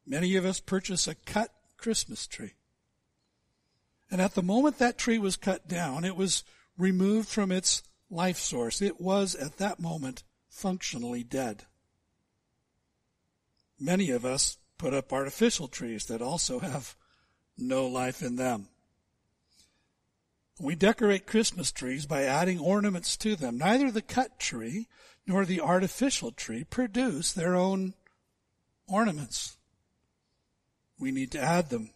many 0.06 0.36
of 0.36 0.44
us 0.44 0.60
purchase 0.60 1.08
a 1.08 1.14
cut 1.14 1.52
Christmas 1.76 2.26
tree. 2.26 2.54
And 4.10 4.20
at 4.20 4.34
the 4.34 4.42
moment 4.42 4.78
that 4.78 4.98
tree 4.98 5.18
was 5.18 5.36
cut 5.36 5.68
down, 5.68 6.04
it 6.04 6.16
was 6.16 6.44
removed 6.76 7.28
from 7.28 7.52
its 7.52 7.82
life 8.10 8.38
source. 8.38 8.80
It 8.80 9.00
was 9.00 9.34
at 9.34 9.58
that 9.58 9.80
moment 9.80 10.22
functionally 10.48 11.22
dead. 11.22 11.64
Many 13.78 14.10
of 14.10 14.24
us 14.24 14.58
put 14.78 14.94
up 14.94 15.12
artificial 15.12 15.68
trees 15.68 16.06
that 16.06 16.22
also 16.22 16.60
have 16.60 16.96
no 17.56 17.86
life 17.86 18.22
in 18.22 18.36
them. 18.36 18.68
We 20.60 20.74
decorate 20.74 21.26
Christmas 21.26 21.70
trees 21.70 22.06
by 22.06 22.24
adding 22.24 22.58
ornaments 22.58 23.16
to 23.18 23.36
them. 23.36 23.58
Neither 23.58 23.90
the 23.90 24.02
cut 24.02 24.40
tree 24.40 24.88
nor 25.26 25.44
the 25.44 25.60
artificial 25.60 26.32
tree 26.32 26.64
produce 26.64 27.32
their 27.32 27.54
own 27.54 27.94
ornaments. 28.88 29.56
We 30.98 31.12
need 31.12 31.30
to 31.32 31.40
add 31.40 31.70
them. 31.70 31.90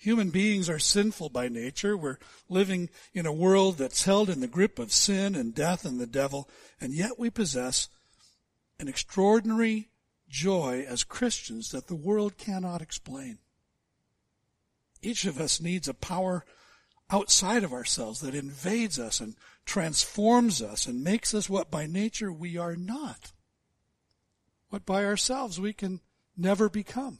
Human 0.00 0.30
beings 0.30 0.70
are 0.70 0.78
sinful 0.78 1.28
by 1.28 1.48
nature. 1.48 1.94
We're 1.94 2.16
living 2.48 2.88
in 3.12 3.26
a 3.26 3.32
world 3.32 3.76
that's 3.76 4.04
held 4.04 4.30
in 4.30 4.40
the 4.40 4.46
grip 4.46 4.78
of 4.78 4.94
sin 4.94 5.34
and 5.34 5.54
death 5.54 5.84
and 5.84 6.00
the 6.00 6.06
devil, 6.06 6.48
and 6.80 6.94
yet 6.94 7.18
we 7.18 7.28
possess 7.28 7.90
an 8.78 8.88
extraordinary 8.88 9.90
joy 10.26 10.86
as 10.88 11.04
Christians 11.04 11.70
that 11.72 11.88
the 11.88 11.94
world 11.94 12.38
cannot 12.38 12.80
explain. 12.80 13.40
Each 15.02 15.26
of 15.26 15.38
us 15.38 15.60
needs 15.60 15.86
a 15.86 15.92
power 15.92 16.46
outside 17.10 17.62
of 17.62 17.74
ourselves 17.74 18.20
that 18.20 18.34
invades 18.34 18.98
us 18.98 19.20
and 19.20 19.34
transforms 19.66 20.62
us 20.62 20.86
and 20.86 21.04
makes 21.04 21.34
us 21.34 21.50
what 21.50 21.70
by 21.70 21.84
nature 21.84 22.32
we 22.32 22.56
are 22.56 22.74
not. 22.74 23.32
What 24.70 24.86
by 24.86 25.04
ourselves 25.04 25.60
we 25.60 25.74
can 25.74 26.00
never 26.38 26.70
become. 26.70 27.18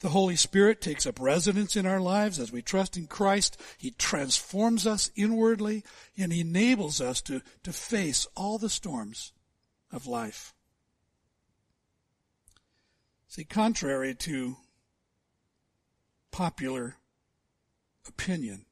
The 0.00 0.08
Holy 0.08 0.36
Spirit 0.36 0.80
takes 0.80 1.06
up 1.06 1.20
residence 1.20 1.76
in 1.76 1.84
our 1.84 2.00
lives 2.00 2.38
as 2.38 2.50
we 2.50 2.62
trust 2.62 2.96
in 2.96 3.06
Christ. 3.06 3.60
He 3.76 3.90
transforms 3.90 4.86
us 4.86 5.10
inwardly 5.14 5.84
and 6.16 6.32
enables 6.32 7.02
us 7.02 7.20
to, 7.22 7.42
to 7.64 7.72
face 7.72 8.26
all 8.34 8.56
the 8.56 8.70
storms 8.70 9.32
of 9.92 10.06
life. 10.06 10.54
See, 13.28 13.44
contrary 13.44 14.14
to 14.14 14.56
popular 16.30 16.96
opinion, 18.08 18.64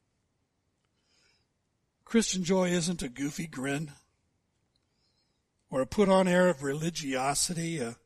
Christian 2.05 2.43
joy 2.43 2.69
isn't 2.69 3.03
a 3.03 3.09
goofy 3.09 3.45
grin 3.45 3.91
or 5.69 5.81
a 5.81 5.85
put 5.85 6.09
on 6.09 6.27
air 6.27 6.49
of 6.49 6.63
religiosity, 6.63 7.77
a, 7.77 7.97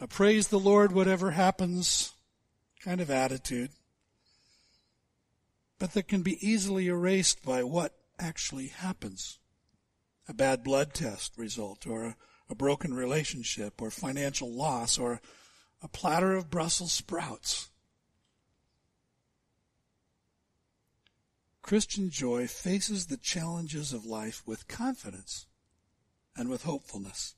a 0.00 0.08
praise 0.08 0.48
the 0.48 0.58
Lord 0.58 0.90
whatever 0.90 1.30
happens 1.30 2.15
kind 2.86 3.00
of 3.00 3.10
attitude, 3.10 3.70
but 5.80 5.92
that 5.92 6.06
can 6.06 6.22
be 6.22 6.38
easily 6.40 6.86
erased 6.86 7.44
by 7.44 7.64
what 7.64 7.92
actually 8.16 8.68
happens. 8.68 9.40
A 10.28 10.32
bad 10.32 10.62
blood 10.62 10.94
test 10.94 11.36
result, 11.36 11.84
or 11.84 12.04
a, 12.04 12.16
a 12.48 12.54
broken 12.54 12.94
relationship, 12.94 13.82
or 13.82 13.90
financial 13.90 14.52
loss, 14.52 14.98
or 14.98 15.20
a 15.82 15.88
platter 15.88 16.36
of 16.36 16.48
Brussels 16.48 16.92
sprouts. 16.92 17.70
Christian 21.62 22.08
joy 22.08 22.46
faces 22.46 23.06
the 23.06 23.16
challenges 23.16 23.92
of 23.92 24.06
life 24.06 24.44
with 24.46 24.68
confidence 24.68 25.46
and 26.36 26.48
with 26.48 26.62
hopefulness. 26.62 27.34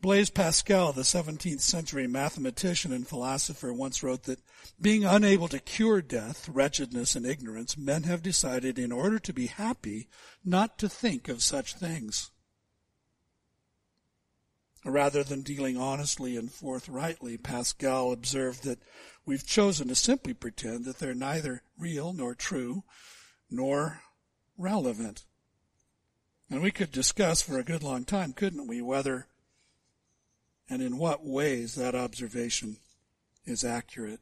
Blaise 0.00 0.30
Pascal, 0.30 0.92
the 0.92 1.02
17th 1.02 1.60
century 1.60 2.06
mathematician 2.06 2.92
and 2.92 3.08
philosopher, 3.08 3.72
once 3.72 4.02
wrote 4.02 4.24
that 4.24 4.40
being 4.80 5.04
unable 5.04 5.48
to 5.48 5.58
cure 5.58 6.02
death, 6.02 6.48
wretchedness, 6.48 7.16
and 7.16 7.24
ignorance, 7.24 7.78
men 7.78 8.02
have 8.02 8.22
decided 8.22 8.78
in 8.78 8.92
order 8.92 9.18
to 9.18 9.32
be 9.32 9.46
happy 9.46 10.08
not 10.44 10.78
to 10.78 10.88
think 10.88 11.28
of 11.28 11.42
such 11.42 11.74
things. 11.74 12.30
Rather 14.84 15.24
than 15.24 15.42
dealing 15.42 15.76
honestly 15.76 16.36
and 16.36 16.52
forthrightly, 16.52 17.36
Pascal 17.36 18.12
observed 18.12 18.62
that 18.64 18.78
we've 19.24 19.46
chosen 19.46 19.88
to 19.88 19.94
simply 19.94 20.34
pretend 20.34 20.84
that 20.84 20.98
they're 20.98 21.14
neither 21.14 21.62
real 21.76 22.12
nor 22.12 22.34
true 22.34 22.84
nor 23.50 24.02
relevant. 24.56 25.24
And 26.48 26.62
we 26.62 26.70
could 26.70 26.92
discuss 26.92 27.42
for 27.42 27.58
a 27.58 27.64
good 27.64 27.82
long 27.82 28.04
time, 28.04 28.32
couldn't 28.32 28.68
we, 28.68 28.80
whether 28.80 29.26
and 30.68 30.82
in 30.82 30.98
what 30.98 31.24
ways 31.24 31.74
that 31.74 31.94
observation 31.94 32.76
is 33.44 33.64
accurate. 33.64 34.20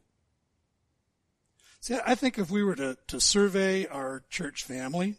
See, 1.79 1.97
I 2.05 2.15
think 2.15 2.37
if 2.37 2.49
we 2.49 2.63
were 2.63 2.75
to, 2.75 2.97
to 3.07 3.19
survey 3.19 3.85
our 3.85 4.23
church 4.29 4.63
family 4.63 5.15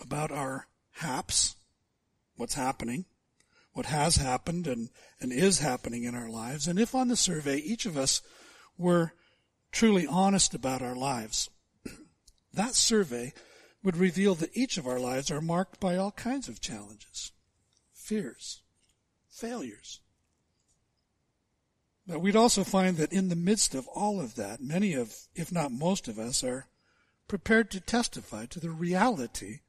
about 0.00 0.30
our 0.30 0.66
haps, 0.92 1.56
what's 2.36 2.54
happening, 2.54 3.06
what 3.72 3.86
has 3.86 4.16
happened 4.16 4.66
and, 4.66 4.90
and 5.20 5.32
is 5.32 5.60
happening 5.60 6.04
in 6.04 6.14
our 6.14 6.28
lives, 6.28 6.66
and 6.66 6.78
if 6.78 6.94
on 6.94 7.08
the 7.08 7.16
survey 7.16 7.56
each 7.58 7.86
of 7.86 7.96
us 7.96 8.22
were 8.78 9.12
truly 9.72 10.06
honest 10.06 10.54
about 10.54 10.82
our 10.82 10.96
lives, 10.96 11.50
that 12.52 12.74
survey 12.74 13.32
would 13.82 13.96
reveal 13.96 14.34
that 14.34 14.56
each 14.56 14.78
of 14.78 14.86
our 14.86 14.98
lives 14.98 15.30
are 15.30 15.40
marked 15.40 15.78
by 15.78 15.96
all 15.96 16.12
kinds 16.12 16.48
of 16.48 16.60
challenges, 16.60 17.32
fears, 17.92 18.62
failures. 19.36 20.00
But 22.06 22.20
we'd 22.20 22.36
also 22.36 22.64
find 22.64 22.96
that 22.96 23.12
in 23.12 23.28
the 23.28 23.36
midst 23.36 23.74
of 23.74 23.88
all 23.88 24.20
of 24.20 24.36
that, 24.36 24.60
many 24.60 24.94
of, 24.94 25.14
if 25.34 25.50
not 25.50 25.72
most 25.72 26.08
of 26.08 26.18
us, 26.18 26.44
are 26.44 26.68
prepared 27.28 27.70
to 27.72 27.80
testify 27.80 28.46
to 28.46 28.60
the 28.60 28.70
reality 28.70 29.60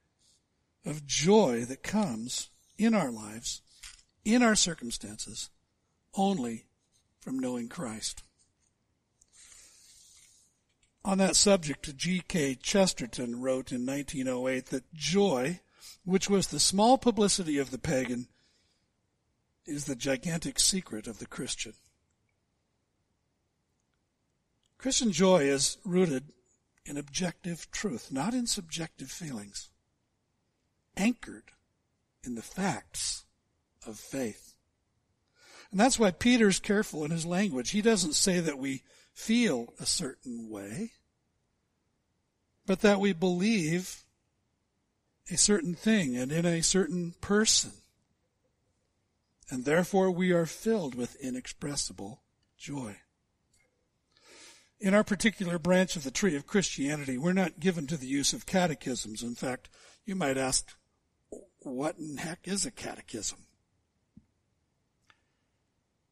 of 0.86 1.08
joy 1.08 1.66
that 1.66 1.84
comes 1.84 2.50
in 2.78 2.94
our 2.94 3.12
lives, 3.12 3.62
in 4.24 4.44
our 4.44 4.56
circumstances, 4.56 5.50
only 6.16 6.66
from 7.20 7.40
knowing 7.40 7.68
Christ. 7.68 8.24
On 11.04 11.18
that 11.18 11.36
subject, 11.36 11.96
G.K. 11.98 12.56
Chesterton 12.56 13.42
wrote 13.42 13.72
in 13.72 13.86
1908 13.86 14.68
that 14.68 14.94
joy, 14.94 15.62
which 16.06 16.30
was 16.30 16.48
the 16.48 16.60
small 16.60 16.98
publicity 16.98 17.58
of 17.58 17.72
the 17.72 17.78
pagan, 17.78 18.28
is 19.68 19.86
the 19.86 19.96
gigantic 19.96 20.60
secret 20.60 21.08
of 21.08 21.20
the 21.20 21.28
Christian. 21.28 21.74
Christian 24.78 25.12
joy 25.12 25.44
is 25.44 25.78
rooted 25.84 26.32
in 26.86 26.98
objective 26.98 27.70
truth, 27.72 28.12
not 28.12 28.34
in 28.34 28.48
subjective 28.48 29.12
feelings, 29.12 29.70
anchored 30.96 31.52
in 32.24 32.36
the 32.36 32.42
facts 32.42 33.26
of 33.86 34.00
faith. 34.00 34.56
And 35.72 35.80
that's 35.80 36.00
why 36.00 36.12
Peter's 36.12 36.60
careful 36.60 37.04
in 37.04 37.12
his 37.12 37.26
language. 37.26 37.72
He 37.72 37.82
doesn't 37.82 38.14
say 38.14 38.40
that 38.40 38.58
we 38.58 38.84
feel 39.14 39.74
a 39.80 39.86
certain 39.86 40.50
way, 40.50 40.92
but 42.66 42.82
that 42.82 43.00
we 43.00 43.12
believe 43.12 44.04
a 45.30 45.38
certain 45.38 45.76
thing 45.76 46.16
and 46.16 46.32
in 46.32 46.46
a 46.46 46.62
certain 46.62 47.14
person 47.20 47.72
and 49.50 49.66
therefore 49.66 50.12
we 50.12 50.32
are 50.32 50.46
filled 50.46 50.96
with 50.96 51.16
inexpressible 51.16 52.22
joy. 52.58 52.98
In 54.80 54.94
our 54.94 55.04
particular 55.04 55.58
branch 55.58 55.96
of 55.96 56.04
the 56.04 56.12
tree 56.12 56.36
of 56.36 56.46
Christianity, 56.46 57.18
we're 57.18 57.34
not 57.34 57.60
given 57.60 57.88
to 57.88 57.98
the 57.98 58.08
use 58.08 58.34
of 58.34 58.46
catechisms. 58.46 59.24
In 59.24 59.34
fact, 59.34 59.70
you 60.06 60.16
might 60.16 60.38
ask, 60.38 60.68
what 61.60 61.98
in 61.98 62.18
heck 62.18 62.48
is 62.48 62.66
a 62.66 62.72
catechism? 62.72 63.40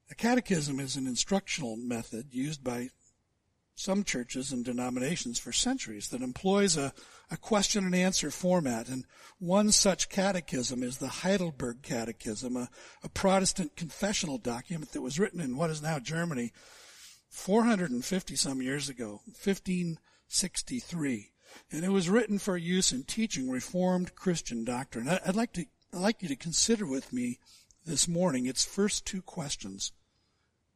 A 0.10 0.16
catechism 0.16 0.80
is 0.80 0.96
an 0.96 1.08
instructional 1.08 1.76
method 1.76 2.28
used 2.34 2.64
by 2.64 2.90
some 3.76 4.04
churches 4.04 4.52
and 4.52 4.64
denominations 4.64 5.38
for 5.38 5.52
centuries 5.52 6.08
that 6.10 6.22
employs 6.22 6.78
a, 6.78 6.94
a 7.32 7.38
question 7.38 7.86
and 7.86 7.96
answer 7.96 8.32
format. 8.32 8.88
And 8.88 9.06
one 9.40 9.72
such 9.72 10.10
catechism 10.10 10.84
is 10.84 10.98
the 10.98 11.08
Heidelberg 11.08 11.82
Catechism, 11.82 12.56
a, 12.56 12.70
a 13.04 13.10
Protestant 13.10 13.76
confessional 13.76 14.38
document 14.38 14.92
that 14.92 15.02
was 15.02 15.20
written 15.20 15.42
in 15.42 15.58
what 15.58 15.70
is 15.70 15.82
now 15.82 16.00
Germany 16.00 16.52
450 17.30 18.36
some 18.36 18.62
years 18.62 18.90
ago, 18.90 19.22
1563. 19.26 21.32
And 21.72 21.86
it 21.86 21.90
was 21.90 22.10
written 22.10 22.40
for 22.40 22.58
use 22.58 22.92
in 22.92 23.04
teaching 23.04 23.50
Reformed 23.50 24.16
Christian 24.16 24.64
doctrine. 24.64 25.08
I'd 25.08 25.36
like 25.36 25.54
to, 25.54 25.66
I'd 25.94 26.00
like 26.00 26.22
you 26.22 26.28
to 26.30 26.36
consider 26.36 26.86
with 26.86 27.14
me 27.14 27.40
this 27.86 28.08
morning 28.08 28.46
its 28.46 28.66
first 28.66 29.06
two 29.06 29.22
questions 29.22 29.92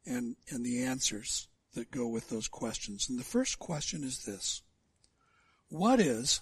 and, 0.06 0.36
and 0.50 0.66
the 0.66 0.84
answers 0.84 1.48
that 1.74 1.92
go 1.92 2.08
with 2.08 2.30
those 2.30 2.48
questions. 2.48 3.10
And 3.10 3.20
the 3.20 3.24
first 3.24 3.60
question 3.60 4.04
is 4.04 4.26
this. 4.26 4.62
What 5.70 6.00
is 6.00 6.42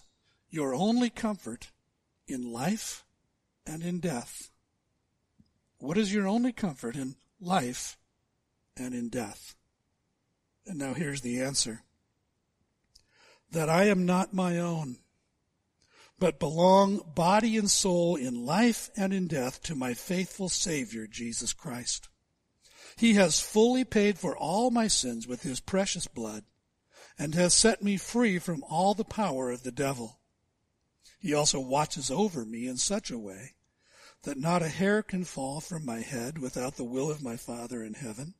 your 0.50 0.74
only 0.74 1.10
comfort 1.10 1.72
in 2.28 2.52
life 2.52 3.06
and 3.66 3.84
in 3.84 4.00
death? 4.00 4.50
What 5.80 5.98
is 5.98 6.14
your 6.14 6.28
only 6.28 6.54
comfort 6.54 6.96
in 6.96 7.16
life 7.40 7.98
and 8.76 8.94
in 8.94 9.10
death? 9.10 9.56
And 10.66 10.80
now 10.80 10.94
here's 10.94 11.22
the 11.22 11.42
answer. 11.42 11.84
That 13.52 13.70
I 13.70 13.86
am 13.86 14.06
not 14.06 14.34
my 14.34 14.58
own, 14.58 14.98
but 16.20 16.40
belong 16.40 17.02
body 17.16 17.58
and 17.58 17.70
soul 17.70 18.16
in 18.16 18.46
life 18.46 18.90
and 18.98 19.14
in 19.14 19.28
death 19.28 19.62
to 19.64 19.76
my 19.76 19.94
faithful 19.94 20.50
Savior, 20.50 21.06
Jesus 21.06 21.54
Christ. 21.54 22.10
He 22.98 23.14
has 23.14 23.40
fully 23.40 23.84
paid 23.84 24.18
for 24.18 24.36
all 24.36 24.72
my 24.72 24.88
sins 24.88 25.28
with 25.28 25.44
his 25.44 25.60
precious 25.60 26.08
blood 26.08 26.44
and 27.20 27.34
has 27.36 27.54
set 27.54 27.84
me 27.84 27.98
free 27.98 28.40
from 28.40 28.64
all 28.70 28.94
the 28.94 29.04
power 29.04 29.50
of 29.50 29.64
the 29.64 29.72
devil. 29.72 30.20
He 31.20 31.34
also 31.34 31.60
watches 31.60 32.12
over 32.12 32.46
me 32.46 32.68
in 32.68 32.78
such 32.78 33.10
a 33.10 33.18
way 33.18 33.56
that 34.24 34.38
not 34.38 34.62
a 34.62 34.68
hair 34.68 35.02
can 35.02 35.24
fall 35.24 35.60
from 35.60 35.86
my 35.86 36.02
head 36.02 36.38
without 36.38 36.76
the 36.76 36.84
will 36.84 37.10
of 37.10 37.24
my 37.24 37.38
Father 37.38 37.84
in 37.84 37.96
heaven. 37.96 38.36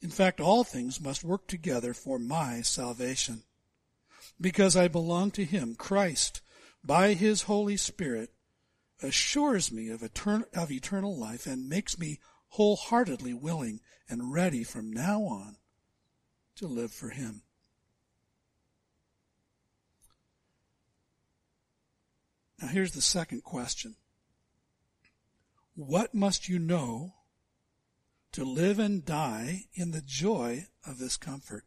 In 0.00 0.10
fact, 0.10 0.40
all 0.40 0.64
things 0.64 1.00
must 1.00 1.24
work 1.24 1.46
together 1.46 1.94
for 1.94 2.18
my 2.18 2.60
salvation. 2.60 3.42
Because 4.40 4.76
I 4.76 4.88
belong 4.88 5.30
to 5.32 5.44
Him, 5.44 5.74
Christ, 5.74 6.42
by 6.84 7.14
His 7.14 7.42
Holy 7.42 7.76
Spirit, 7.76 8.32
assures 9.02 9.72
me 9.72 9.88
of, 9.88 10.02
etern- 10.02 10.52
of 10.54 10.70
eternal 10.70 11.16
life 11.16 11.46
and 11.46 11.68
makes 11.68 11.98
me 11.98 12.20
wholeheartedly 12.48 13.34
willing 13.34 13.80
and 14.08 14.32
ready 14.32 14.62
from 14.62 14.92
now 14.92 15.22
on 15.22 15.56
to 16.56 16.66
live 16.66 16.92
for 16.92 17.08
Him. 17.08 17.42
Now 22.60 22.68
here's 22.68 22.92
the 22.92 23.00
second 23.00 23.42
question. 23.42 23.96
What 25.74 26.14
must 26.14 26.48
you 26.48 26.58
know 26.58 27.14
to 28.32 28.44
live 28.44 28.78
and 28.78 29.04
die 29.04 29.64
in 29.74 29.90
the 29.90 30.02
joy 30.02 30.66
of 30.86 30.98
this 30.98 31.16
comfort? 31.16 31.64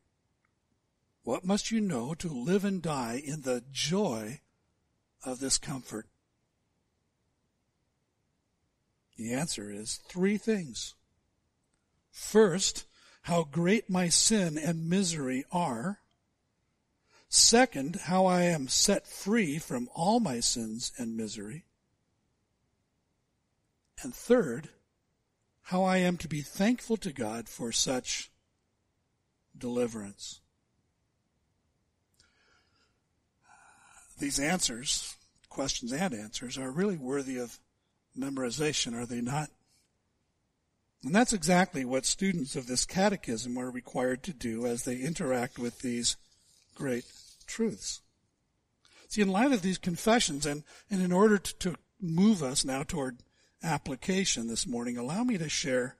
What 1.23 1.43
must 1.43 1.71
you 1.71 1.81
know 1.81 2.13
to 2.15 2.29
live 2.29 2.63
and 2.63 2.81
die 2.81 3.21
in 3.23 3.41
the 3.41 3.63
joy 3.71 4.41
of 5.25 5.39
this 5.39 5.57
comfort? 5.57 6.07
The 9.17 9.33
answer 9.33 9.71
is 9.71 9.99
three 10.07 10.37
things. 10.37 10.95
First, 12.11 12.85
how 13.23 13.43
great 13.43 13.89
my 13.89 14.07
sin 14.07 14.57
and 14.57 14.89
misery 14.89 15.43
are. 15.51 15.99
Second, 17.29 17.97
how 18.03 18.25
I 18.25 18.43
am 18.43 18.67
set 18.67 19.05
free 19.05 19.59
from 19.59 19.89
all 19.93 20.19
my 20.19 20.39
sins 20.39 20.91
and 20.97 21.17
misery. 21.17 21.65
And 24.01 24.13
third, 24.13 24.69
how 25.63 25.83
I 25.83 25.97
am 25.97 26.17
to 26.17 26.27
be 26.27 26.41
thankful 26.41 26.97
to 26.97 27.11
God 27.11 27.49
for 27.49 27.71
such 27.71 28.31
deliverance. 29.57 30.39
These 34.19 34.39
answers, 34.39 35.15
questions 35.49 35.91
and 35.91 36.13
answers, 36.13 36.57
are 36.57 36.71
really 36.71 36.97
worthy 36.97 37.37
of 37.37 37.59
memorization, 38.17 38.93
are 38.93 39.05
they 39.05 39.21
not? 39.21 39.49
And 41.03 41.13
that's 41.13 41.33
exactly 41.33 41.85
what 41.85 42.05
students 42.05 42.55
of 42.55 42.67
this 42.67 42.85
catechism 42.85 43.57
are 43.57 43.69
required 43.69 44.23
to 44.23 44.33
do 44.33 44.65
as 44.65 44.83
they 44.83 44.97
interact 44.97 45.59
with 45.59 45.79
these 45.79 46.15
great 46.77 47.05
truths. 47.47 48.01
See, 49.07 49.21
in 49.21 49.31
light 49.31 49.51
of 49.51 49.63
these 49.63 49.79
confessions, 49.79 50.45
and, 50.45 50.63
and 50.91 51.01
in 51.01 51.11
order 51.11 51.39
to, 51.39 51.55
to 51.55 51.75
move 51.99 52.43
us 52.43 52.63
now 52.63 52.83
toward 52.83 53.17
application 53.63 54.47
this 54.47 54.67
morning, 54.67 54.95
allow 54.95 55.23
me 55.23 55.39
to 55.39 55.49
share 55.49 55.95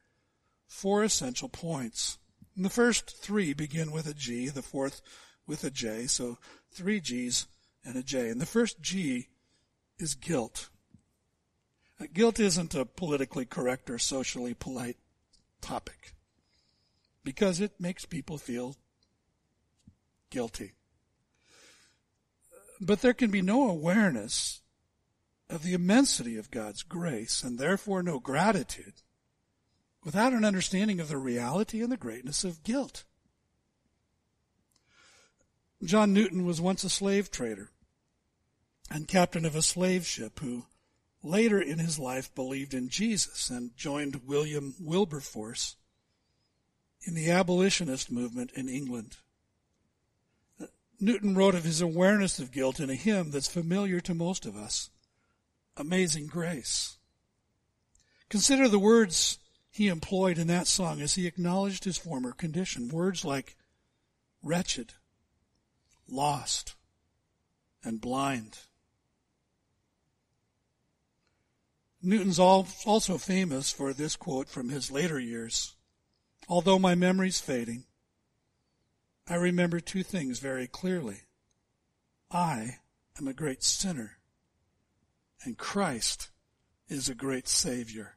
four 0.67 1.03
essential 1.03 1.49
points. 1.49 2.19
And 2.55 2.63
the 2.63 2.69
first 2.69 3.17
three 3.17 3.53
begin 3.53 3.91
with 3.91 4.05
a 4.05 4.13
G, 4.13 4.49
the 4.49 4.61
fourth 4.61 5.01
with 5.47 5.63
a 5.63 5.71
J, 5.71 6.05
so 6.05 6.37
three 6.71 6.99
G's 6.99 7.47
and 7.83 7.95
a 7.95 8.03
J. 8.03 8.29
And 8.29 8.39
the 8.39 8.45
first 8.45 8.79
G 8.79 9.29
is 9.97 10.13
guilt. 10.13 10.69
Uh, 11.99 12.05
guilt 12.13 12.39
isn't 12.39 12.75
a 12.75 12.85
politically 12.85 13.45
correct 13.45 13.89
or 13.89 13.97
socially 13.97 14.53
polite 14.53 14.97
topic 15.59 16.13
because 17.23 17.59
it 17.59 17.79
makes 17.79 18.05
people 18.05 18.37
feel 18.37 18.75
guilty. 20.29 20.73
But 22.79 23.01
there 23.01 23.13
can 23.13 23.31
be 23.31 23.41
no 23.41 23.69
awareness 23.69 24.61
of 25.49 25.63
the 25.63 25.73
immensity 25.73 26.37
of 26.37 26.51
God's 26.51 26.83
grace 26.83 27.43
and 27.43 27.57
therefore 27.57 28.03
no 28.03 28.19
gratitude 28.19 29.01
without 30.03 30.33
an 30.33 30.45
understanding 30.45 30.99
of 30.99 31.09
the 31.09 31.17
reality 31.17 31.81
and 31.81 31.91
the 31.91 31.97
greatness 31.97 32.43
of 32.43 32.63
guilt. 32.63 33.03
John 35.83 36.13
Newton 36.13 36.45
was 36.45 36.59
once 36.59 36.83
a 36.83 36.89
slave 36.89 37.29
trader 37.29 37.71
and 38.89 39.07
captain 39.07 39.45
of 39.45 39.55
a 39.55 39.61
slave 39.61 40.05
ship 40.05 40.39
who 40.39 40.65
later 41.23 41.61
in 41.61 41.79
his 41.79 41.99
life 41.99 42.33
believed 42.33 42.73
in 42.73 42.89
Jesus 42.89 43.49
and 43.49 43.75
joined 43.75 44.21
William 44.25 44.75
Wilberforce 44.79 45.75
in 47.03 47.13
the 47.13 47.29
abolitionist 47.29 48.11
movement 48.11 48.51
in 48.53 48.69
England. 48.69 49.17
Newton 50.99 51.35
wrote 51.35 51.55
of 51.55 51.63
his 51.63 51.81
awareness 51.81 52.39
of 52.39 52.51
guilt 52.51 52.79
in 52.79 52.89
a 52.89 52.95
hymn 52.95 53.31
that's 53.31 53.47
familiar 53.47 53.99
to 53.99 54.13
most 54.13 54.45
of 54.45 54.55
us, 54.55 54.89
Amazing 55.75 56.27
Grace. 56.27 56.97
Consider 58.29 58.67
the 58.67 58.79
words 58.79 59.37
he 59.69 59.87
employed 59.87 60.37
in 60.37 60.47
that 60.47 60.67
song 60.67 61.01
as 61.01 61.15
he 61.15 61.27
acknowledged 61.27 61.83
his 61.83 61.97
former 61.97 62.31
condition. 62.31 62.89
Words 62.89 63.23
like 63.23 63.55
wretched, 64.41 64.93
lost, 66.09 66.75
and 67.83 68.01
blind. 68.01 68.57
Newton's 72.01 72.39
also 72.39 73.17
famous 73.17 73.71
for 73.71 73.93
this 73.93 74.15
quote 74.15 74.49
from 74.49 74.69
his 74.69 74.91
later 74.91 75.19
years. 75.19 75.75
Although 76.47 76.79
my 76.79 76.95
memory's 76.95 77.39
fading, 77.39 77.83
I 79.29 79.35
remember 79.35 79.79
two 79.79 80.03
things 80.03 80.39
very 80.39 80.67
clearly. 80.67 81.21
I 82.31 82.77
am 83.19 83.27
a 83.27 83.33
great 83.33 83.63
sinner, 83.63 84.17
and 85.43 85.57
Christ 85.57 86.29
is 86.87 87.09
a 87.09 87.15
great 87.15 87.47
Savior. 87.47 88.15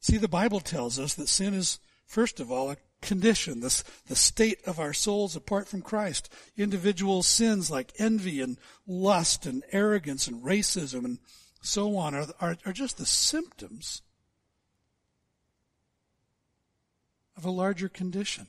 See, 0.00 0.16
the 0.16 0.28
Bible 0.28 0.60
tells 0.60 0.98
us 0.98 1.14
that 1.14 1.28
sin 1.28 1.54
is, 1.54 1.78
first 2.06 2.40
of 2.40 2.50
all, 2.50 2.70
a 2.70 2.76
condition, 3.02 3.60
the, 3.60 3.82
the 4.06 4.16
state 4.16 4.58
of 4.66 4.80
our 4.80 4.92
souls 4.92 5.36
apart 5.36 5.68
from 5.68 5.82
Christ. 5.82 6.32
Individual 6.56 7.22
sins 7.22 7.70
like 7.70 7.92
envy 7.98 8.40
and 8.40 8.58
lust 8.86 9.46
and 9.46 9.62
arrogance 9.72 10.26
and 10.26 10.42
racism 10.42 11.04
and 11.04 11.18
so 11.60 11.96
on 11.96 12.14
are, 12.14 12.26
are, 12.40 12.56
are 12.66 12.72
just 12.72 12.98
the 12.98 13.06
symptoms 13.06 14.02
of 17.36 17.44
a 17.44 17.50
larger 17.50 17.88
condition. 17.88 18.46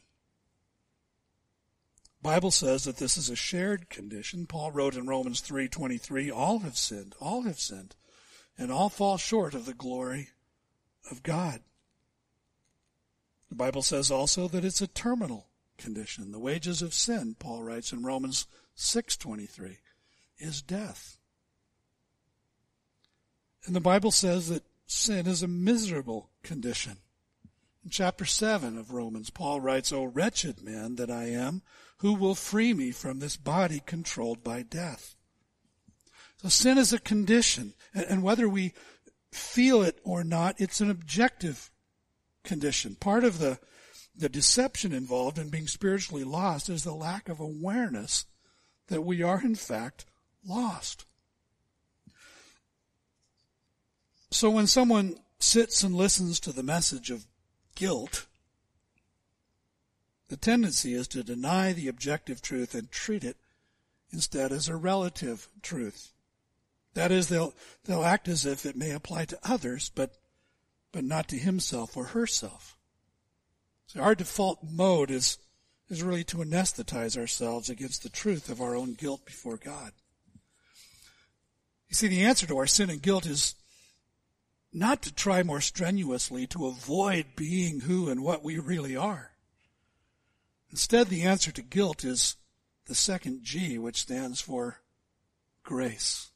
Bible 2.25 2.49
says 2.49 2.85
that 2.85 2.97
this 2.97 3.17
is 3.17 3.29
a 3.29 3.35
shared 3.35 3.87
condition. 3.87 4.47
Paul 4.47 4.71
wrote 4.71 4.95
in 4.95 5.05
Romans 5.05 5.41
3:23, 5.41 6.31
all 6.31 6.59
have 6.59 6.75
sinned, 6.75 7.13
all 7.19 7.43
have 7.43 7.59
sinned, 7.59 7.95
and 8.57 8.71
all 8.71 8.89
fall 8.89 9.19
short 9.19 9.53
of 9.53 9.67
the 9.67 9.75
glory 9.75 10.31
of 11.11 11.21
God. 11.21 11.61
The 13.49 13.55
Bible 13.55 13.83
says 13.83 14.09
also 14.09 14.47
that 14.47 14.65
it's 14.65 14.81
a 14.81 14.87
terminal 14.87 15.51
condition. 15.77 16.31
The 16.31 16.39
wages 16.39 16.81
of 16.81 16.95
sin, 16.95 17.35
Paul 17.35 17.61
writes 17.61 17.91
in 17.91 18.03
Romans 18.03 18.47
6:23, 18.73 19.77
is 20.39 20.63
death. 20.63 21.19
And 23.65 23.75
the 23.75 23.79
Bible 23.79 24.11
says 24.11 24.47
that 24.47 24.65
sin 24.87 25.27
is 25.27 25.43
a 25.43 25.47
miserable 25.47 26.31
condition. 26.41 26.97
In 27.83 27.91
chapter 27.91 28.25
7 28.25 28.79
of 28.79 28.89
Romans, 28.89 29.29
Paul 29.29 29.61
writes, 29.61 29.93
O 29.93 30.05
wretched 30.05 30.63
man 30.63 30.95
that 30.95 31.11
I 31.11 31.25
am, 31.25 31.61
who 32.05 32.13
will 32.13 32.35
free 32.35 32.71
me 32.71 32.91
from 32.91 33.17
this 33.17 33.35
body 33.35 33.81
controlled 33.83 34.43
by 34.43 34.61
death? 34.61 35.15
So 36.37 36.49
sin 36.49 36.77
is 36.77 36.93
a 36.93 36.99
condition, 36.99 37.73
and 37.95 38.21
whether 38.21 38.47
we 38.47 38.73
feel 39.31 39.81
it 39.81 39.99
or 40.03 40.23
not, 40.23 40.53
it's 40.59 40.81
an 40.81 40.91
objective 40.91 41.71
condition. 42.43 42.93
Part 42.93 43.23
of 43.23 43.39
the, 43.39 43.57
the 44.15 44.29
deception 44.29 44.93
involved 44.93 45.39
in 45.39 45.49
being 45.49 45.65
spiritually 45.65 46.23
lost 46.23 46.69
is 46.69 46.83
the 46.83 46.93
lack 46.93 47.27
of 47.27 47.39
awareness 47.39 48.25
that 48.85 49.01
we 49.01 49.23
are 49.23 49.41
in 49.41 49.55
fact 49.55 50.05
lost. 50.47 51.07
So 54.29 54.51
when 54.51 54.67
someone 54.67 55.15
sits 55.39 55.81
and 55.81 55.95
listens 55.95 56.39
to 56.41 56.51
the 56.51 56.61
message 56.61 57.09
of 57.09 57.25
guilt, 57.73 58.27
the 60.29 60.37
tendency 60.37 60.93
is 60.93 61.07
to 61.09 61.23
deny 61.23 61.73
the 61.73 61.87
objective 61.87 62.41
truth 62.41 62.73
and 62.73 62.91
treat 62.91 63.23
it 63.23 63.37
instead 64.11 64.51
as 64.51 64.67
a 64.67 64.75
relative 64.75 65.47
truth. 65.61 66.13
That 66.93 67.11
is, 67.11 67.27
they'll, 67.27 67.53
they'll 67.83 68.05
act 68.05 68.27
as 68.27 68.45
if 68.45 68.65
it 68.65 68.75
may 68.75 68.91
apply 68.91 69.25
to 69.25 69.39
others, 69.43 69.91
but, 69.93 70.13
but 70.91 71.03
not 71.03 71.27
to 71.29 71.37
himself 71.37 71.95
or 71.95 72.05
herself. 72.05 72.77
So 73.87 73.99
our 73.99 74.15
default 74.15 74.59
mode 74.63 75.11
is, 75.11 75.37
is 75.89 76.01
really 76.01 76.23
to 76.25 76.37
anesthetize 76.37 77.17
ourselves 77.17 77.69
against 77.69 78.01
the 78.01 78.09
truth 78.09 78.49
of 78.49 78.61
our 78.61 78.75
own 78.75 78.93
guilt 78.93 79.25
before 79.25 79.57
God. 79.57 79.91
You 81.89 81.95
see, 81.95 82.07
the 82.07 82.23
answer 82.23 82.47
to 82.47 82.57
our 82.57 82.67
sin 82.67 82.89
and 82.89 83.01
guilt 83.01 83.25
is 83.25 83.55
not 84.73 85.03
to 85.03 85.13
try 85.13 85.43
more 85.43 85.61
strenuously 85.61 86.47
to 86.47 86.65
avoid 86.65 87.25
being 87.35 87.81
who 87.81 88.09
and 88.09 88.23
what 88.23 88.43
we 88.43 88.57
really 88.57 88.95
are. 88.95 89.34
Instead, 90.75 91.07
the 91.07 91.21
answer 91.21 91.53
to 91.53 91.61
guilt 91.61 92.03
is 92.03 92.35
the 92.87 92.95
second 92.95 93.43
G, 93.43 93.77
which 93.77 94.01
stands 94.01 94.41
for 94.41 94.81
grace. 95.63 96.31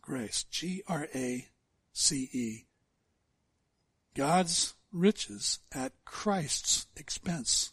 Grace. 0.00 0.44
G-R-A-C-E. 0.44 1.48
God's 4.14 4.74
riches 4.92 5.58
at 5.72 6.04
Christ's 6.04 6.86
expense. 6.94 7.72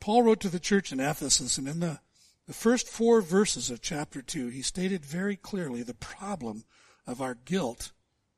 Paul 0.00 0.22
wrote 0.22 0.40
to 0.40 0.48
the 0.48 0.58
church 0.58 0.90
in 0.90 1.00
Ephesus, 1.00 1.58
and 1.58 1.68
in 1.68 1.80
the 1.80 2.00
the 2.46 2.54
first 2.54 2.88
four 2.88 3.20
verses 3.20 3.68
of 3.68 3.82
chapter 3.82 4.22
2, 4.22 4.48
he 4.48 4.62
stated 4.62 5.04
very 5.04 5.36
clearly 5.36 5.82
the 5.82 5.92
problem 5.92 6.64
of 7.06 7.20
our 7.20 7.34
guilt 7.34 7.92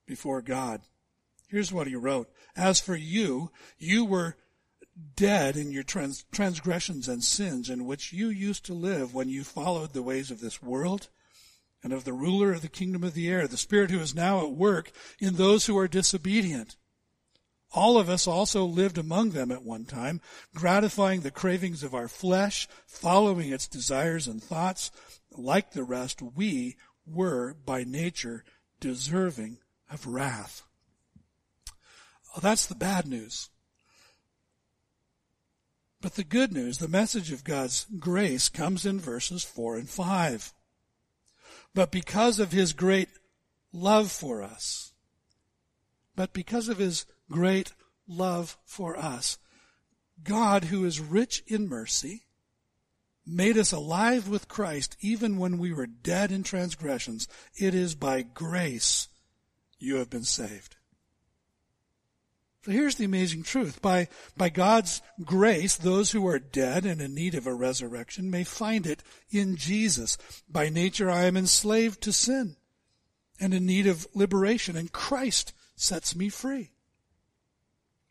before 0.05 0.43
God. 0.43 0.81
Here's 1.53 1.71
what 1.71 1.87
he 1.87 1.95
wrote. 1.95 2.31
As 2.57 2.81
for 2.81 2.97
you, 2.97 3.51
you 3.79 4.07
were 4.07 4.37
dead 5.17 5.55
in 5.55 5.71
your 5.71 5.83
trans- 5.83 6.25
transgressions 6.33 7.09
and 7.09 7.23
sins 7.23 7.69
in 7.69 7.85
which 7.85 8.11
you 8.11 8.31
used 8.31 8.65
to 8.65 8.73
live 8.73 9.13
when 9.13 9.29
you 9.29 9.45
followed 9.45 9.93
the 9.93 10.03
ways 10.03 10.31
of 10.31 10.41
this 10.41 10.63
world 10.63 11.11
and 11.83 11.93
of 11.93 12.05
the 12.05 12.15
ruler 12.15 12.53
of 12.53 12.63
the 12.63 12.71
kingdom 12.71 13.05
of 13.05 13.13
the 13.13 13.29
air, 13.29 13.47
the 13.47 13.59
spirit 13.59 13.91
who 13.91 14.01
is 14.01 14.15
now 14.15 14.41
at 14.41 14.53
work 14.53 14.93
in 15.21 15.35
those 15.35 15.67
who 15.67 15.77
are 15.77 15.87
disobedient. 15.87 16.77
All 17.75 17.99
of 17.99 18.09
us 18.09 18.27
also 18.27 18.65
lived 18.65 18.97
among 18.97 19.31
them 19.31 19.53
at 19.53 19.63
one 19.63 19.85
time, 19.85 20.23
gratifying 20.55 21.21
the 21.21 21.31
cravings 21.31 21.83
of 21.83 21.95
our 21.95 22.09
flesh, 22.09 22.67
following 22.87 23.53
its 23.53 23.69
desires 23.69 24.27
and 24.27 24.43
thoughts. 24.43 24.91
Like 25.31 25.73
the 25.73 25.85
rest, 25.85 26.23
we 26.23 26.77
were 27.05 27.53
by 27.53 27.85
nature 27.85 28.43
deserving 28.81 29.59
of 29.91 30.07
wrath. 30.07 30.63
Oh, 32.37 32.41
that's 32.41 32.67
the 32.67 32.75
bad 32.75 33.07
news. 33.07 33.51
But 36.01 36.15
the 36.15 36.25
good 36.25 36.53
news, 36.53 36.79
the 36.79 36.89
message 36.89 37.31
of 37.31 37.45
God's 37.45 37.87
grace 37.99 38.49
comes 38.49 38.85
in 38.85 38.99
verses 38.99 39.45
4 39.45 39.77
and 39.77 39.89
5. 39.89 40.53
But 41.75 41.93
because 41.93 42.39
of 42.39 42.53
his 42.53 42.73
great 42.73 43.09
love 43.73 44.11
for 44.11 44.43
us, 44.43 44.93
but 46.17 46.33
because 46.33 46.69
of 46.69 46.79
his 46.79 47.07
great 47.31 47.73
love 48.07 48.59
for 48.65 48.97
us. 48.97 49.39
God, 50.23 50.65
who 50.65 50.85
is 50.85 51.01
rich 51.01 51.43
in 51.47 51.69
mercy, 51.69 52.23
made 53.27 53.57
us 53.57 53.73
alive 53.73 54.29
with 54.29 54.49
Christ 54.49 54.97
even 55.01 55.39
when 55.39 55.59
we 55.59 55.73
were 55.73 55.87
dead 55.87 56.31
in 56.31 56.43
transgressions. 56.43 57.29
It 57.57 57.75
is 57.75 57.95
by 57.95 58.23
grace 58.23 59.09
you 59.79 59.97
have 59.97 60.11
been 60.11 60.25
saved. 60.25 60.77
So 62.65 62.71
here's 62.71 62.95
the 62.95 63.05
amazing 63.05 63.43
truth. 63.43 63.83
By, 63.83 64.09
by 64.37 64.49
God's 64.49 65.03
grace, 65.25 65.77
those 65.77 66.13
who 66.13 66.27
are 66.29 66.39
dead 66.39 66.87
and 66.87 67.01
in 67.01 67.15
need 67.15 67.35
of 67.35 67.47
a 67.47 67.55
resurrection 67.55 68.31
may 68.31 68.45
find 68.45 68.87
it 68.87 69.03
in 69.31 69.57
Jesus. 69.57 70.17
By 70.49 70.69
nature, 70.69 71.11
I 71.11 71.25
am 71.25 71.37
enslaved 71.37 72.01
to 72.03 72.13
sin 72.13 72.57
and 73.41 73.53
in 73.53 73.67
need 73.67 73.89
of 73.89 74.07
liberation, 74.15 74.77
and 74.77 74.93
Christ 74.93 75.53
sets 75.75 76.15
me 76.15 76.29
free. 76.29 76.71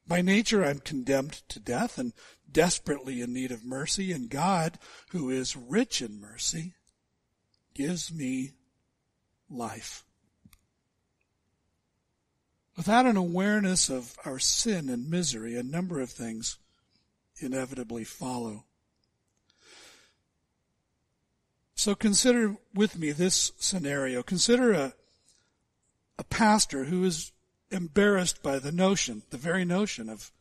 By 0.06 0.22
nature, 0.22 0.66
I'm 0.66 0.80
condemned 0.80 1.42
to 1.48 1.60
death 1.60 1.98
and 1.98 2.12
desperately 2.52 3.22
in 3.22 3.32
need 3.32 3.52
of 3.52 3.64
mercy, 3.64 4.12
and 4.12 4.30
God, 4.30 4.78
who 5.12 5.30
is 5.30 5.56
rich 5.56 6.02
in 6.02 6.20
mercy, 6.20 6.74
gives 7.74 8.12
me 8.12 8.52
life. 9.50 10.04
Without 12.82 13.06
an 13.06 13.16
awareness 13.16 13.92
of 13.92 14.18
our 14.26 14.40
sin 14.40 14.90
and 14.90 15.08
misery, 15.08 15.56
a 15.56 15.62
number 15.62 16.02
of 16.02 16.10
things 16.10 16.58
inevitably 17.38 18.04
follow. 18.04 18.64
So 21.76 21.94
consider 21.94 22.56
with 22.74 22.98
me 22.98 23.12
this 23.12 23.52
scenario. 23.60 24.24
Consider 24.24 24.72
a, 24.72 24.94
a 26.18 26.24
pastor 26.24 26.86
who 26.86 27.04
is 27.04 27.32
embarrassed 27.70 28.42
by 28.42 28.58
the 28.58 28.72
notion, 28.72 29.22
the 29.30 29.38
very 29.38 29.64
notion 29.64 30.10
of 30.10 30.32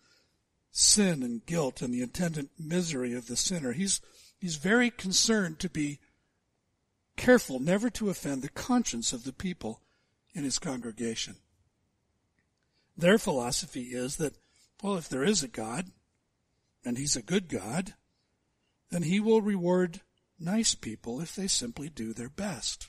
sin 0.71 1.23
and 1.23 1.45
guilt 1.45 1.83
and 1.83 1.93
the 1.93 2.01
attendant 2.01 2.53
misery 2.59 3.13
of 3.13 3.27
the 3.27 3.37
sinner. 3.37 3.73
He's, 3.73 4.01
he's 4.39 4.57
very 4.57 4.91
concerned 4.91 5.59
to 5.59 5.69
be 5.69 5.99
careful 7.19 7.61
never 7.61 7.91
to 7.91 8.09
offend 8.09 8.41
the 8.41 8.49
conscience 8.49 9.13
of 9.13 9.25
the 9.25 9.35
people 9.35 9.83
in 10.33 10.45
his 10.45 10.59
congregation. 10.59 11.37
Their 12.97 13.19
philosophy 13.19 13.95
is 13.95 14.17
that, 14.17 14.35
well, 14.83 14.97
if 14.97 15.09
there 15.09 15.25
is 15.25 15.43
a 15.43 15.49
God, 15.49 15.87
and 16.85 16.97
he's 16.97 17.17
a 17.17 17.23
good 17.23 17.49
God, 17.49 17.95
then 18.91 19.03
he 19.03 19.21
will 19.21 19.43
reward 19.43 20.01
nice 20.39 20.75
people 20.75 21.21
if 21.21 21.35
they 21.35 21.47
simply 21.47 21.89
do 21.89 22.13
their 22.13 22.29
best. 22.29 22.89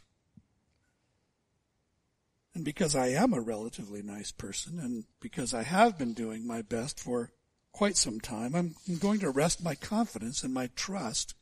And 2.53 2.65
because 2.65 2.95
I 2.95 3.07
am 3.07 3.33
a 3.33 3.41
relatively 3.41 4.01
nice 4.01 4.31
person 4.31 4.79
and 4.79 5.05
because 5.19 5.53
I 5.53 5.63
have 5.63 5.97
been 5.97 6.13
doing 6.13 6.45
my 6.45 6.61
best 6.61 6.99
for 6.99 7.31
quite 7.71 7.95
some 7.95 8.19
time, 8.19 8.55
I'm 8.55 8.75
going 8.99 9.19
to 9.21 9.29
rest 9.29 9.63
my 9.63 9.75
confidence 9.75 10.43
and 10.43 10.53
my 10.53 10.69
trust 10.75 11.33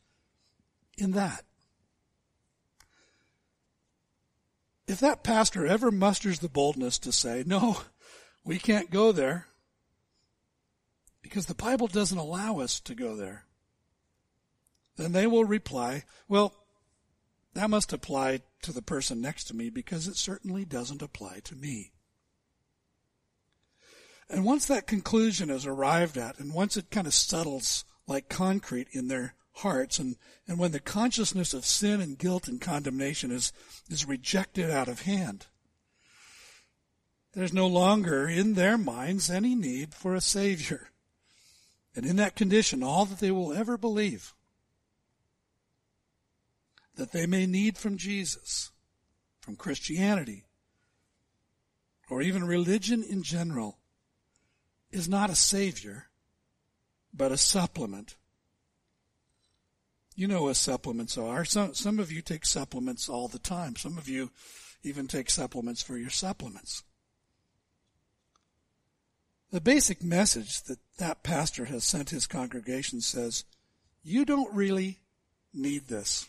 in 0.98 1.12
that. 1.12 1.45
If 4.88 5.00
that 5.00 5.24
pastor 5.24 5.65
ever 5.65 5.91
musters 5.91 6.39
the 6.39 6.50
boldness 6.50 7.00
to 7.00 7.12
say, 7.12 7.43
no, 7.45 7.82
we 8.43 8.58
can't 8.58 8.91
go 8.91 9.12
there, 9.12 9.47
because 11.21 11.45
the 11.45 11.56
Bible 11.56 11.88
doesn't 11.88 12.17
allow 12.17 12.60
us 12.60 12.80
to 12.82 12.95
go 12.95 13.15
there, 13.15 13.45
then 14.97 15.12
they 15.12 15.28
will 15.28 15.45
reply, 15.45 16.04
well, 16.28 16.54
that 17.54 17.69
must 17.69 17.93
apply 17.93 18.41
to 18.62 18.71
the 18.71 18.82
person 18.82 19.21
next 19.21 19.45
to 19.45 19.56
me 19.56 19.69
because 19.69 20.08
it 20.08 20.15
certainly 20.15 20.65
doesn't 20.65 21.02
apply 21.02 21.39
to 21.45 21.56
me. 21.56 21.91
And 24.30 24.45
once 24.45 24.65
that 24.67 24.88
conclusion 24.88 25.49
is 25.49 25.65
arrived 25.65 26.17
at, 26.17 26.38
and 26.39 26.54
once 26.54 26.78
it 26.78 26.91
kind 26.91 27.08
of 27.08 27.13
settles 27.13 27.86
like 28.06 28.30
concrete 28.30 28.88
in 28.91 29.08
their 29.08 29.34
hearts, 29.54 29.97
and, 29.97 30.17
and 30.47 30.60
when 30.60 30.71
the 30.71 30.80
consciousness 30.80 31.54
of 31.54 31.65
sin 31.65 31.99
and 32.02 32.17
guilt 32.17 32.47
and 32.47 32.62
condemnation 32.62 33.32
is, 33.32 33.52
is 33.89 34.06
rejected 34.06 34.69
out 34.69 34.88
of 34.88 35.02
hand, 35.02 35.47
there's 37.34 37.54
no 37.54 37.68
longer 37.68 38.28
in 38.28 38.56
their 38.56 38.78
minds 38.78 39.30
any 39.30 39.56
need 39.56 39.94
for 39.94 40.15
a 40.15 40.22
Savior. 40.22 40.89
And 41.96 42.06
in 42.06 42.15
that 42.18 42.36
condition, 42.36 42.84
all 42.84 43.06
that 43.06 43.20
they 43.20 43.32
will 43.32 43.54
ever 43.54 43.78
believe 43.78 44.34
that 46.96 47.12
they 47.12 47.26
may 47.26 47.46
need 47.46 47.78
from 47.78 47.98
Jesus, 47.98 48.72
from 49.42 49.56
Christianity, 49.56 50.46
or 52.10 52.22
even 52.22 52.44
religion 52.44 53.04
in 53.04 53.24
general, 53.24 53.78
is 54.92 55.08
not 55.08 55.30
a 55.30 55.36
savior, 55.36 56.08
but 57.13 57.32
a 57.32 57.38
supplement. 57.38 58.15
You 60.15 60.28
know 60.28 60.44
what 60.44 60.58
supplements 60.58 61.18
are. 61.18 61.46
Some, 61.46 61.74
some 61.74 62.00
of 62.00 62.12
you 62.12 62.22
take 62.22 62.46
supplements 62.46 63.08
all 63.08 63.28
the 63.28 63.39
time. 63.39 63.76
Some 63.76 63.98
of 63.98 64.10
you 64.10 64.32
even 64.84 65.08
take 65.08 65.30
supplements 65.30 65.82
for 65.82 65.98
your 65.98 66.10
supplements. 66.10 66.84
The 69.51 69.62
basic 69.62 70.03
message 70.03 70.62
that 70.63 70.77
that 70.97 71.23
pastor 71.23 71.65
has 71.65 71.83
sent 71.83 72.12
his 72.12 72.27
congregation 72.27 73.01
says, 73.01 73.45
you 74.03 74.23
don't 74.23 74.53
really 74.53 74.99
need 75.53 75.88
this. 75.88 76.27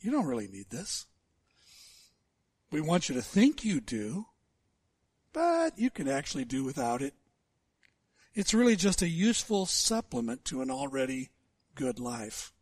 You 0.00 0.10
don't 0.10 0.26
really 0.26 0.48
need 0.48 0.70
this. 0.70 1.06
We 2.70 2.80
want 2.80 3.08
you 3.08 3.14
to 3.14 3.22
think 3.22 3.64
you 3.64 3.80
do, 3.80 4.26
but 5.32 5.78
you 5.78 5.90
can 5.90 6.06
actually 6.06 6.44
do 6.44 6.64
without 6.64 7.00
it. 7.00 7.14
It's 8.34 8.54
really 8.54 8.76
just 8.76 9.00
a 9.00 9.08
useful 9.08 9.64
supplement 9.64 10.44
to 10.46 10.60
an 10.60 10.70
already 10.70 11.30
good 11.74 11.98
life. 11.98 12.52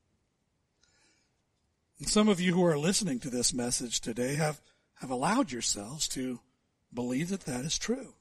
And 1.99 2.09
some 2.09 2.29
of 2.29 2.41
you 2.41 2.55
who 2.55 2.65
are 2.65 2.79
listening 2.79 3.19
to 3.21 3.31
this 3.31 3.53
message 3.53 4.01
today 4.01 4.37
have, 4.37 4.61
have 5.01 5.11
allowed 5.11 5.51
yourselves 5.51 6.07
to 6.09 6.41
believe 6.95 7.31
that 7.31 7.43
that 7.43 7.65
is 7.65 7.79
true. 7.79 8.16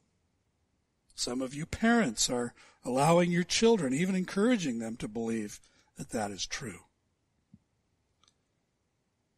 Some 1.16 1.40
of 1.40 1.54
you 1.54 1.64
parents 1.66 2.30
are 2.30 2.52
allowing 2.84 3.32
your 3.32 3.42
children, 3.42 3.92
even 3.92 4.14
encouraging 4.14 4.78
them 4.78 4.96
to 4.98 5.08
believe 5.08 5.58
that 5.96 6.10
that 6.10 6.30
is 6.30 6.46
true. 6.46 6.80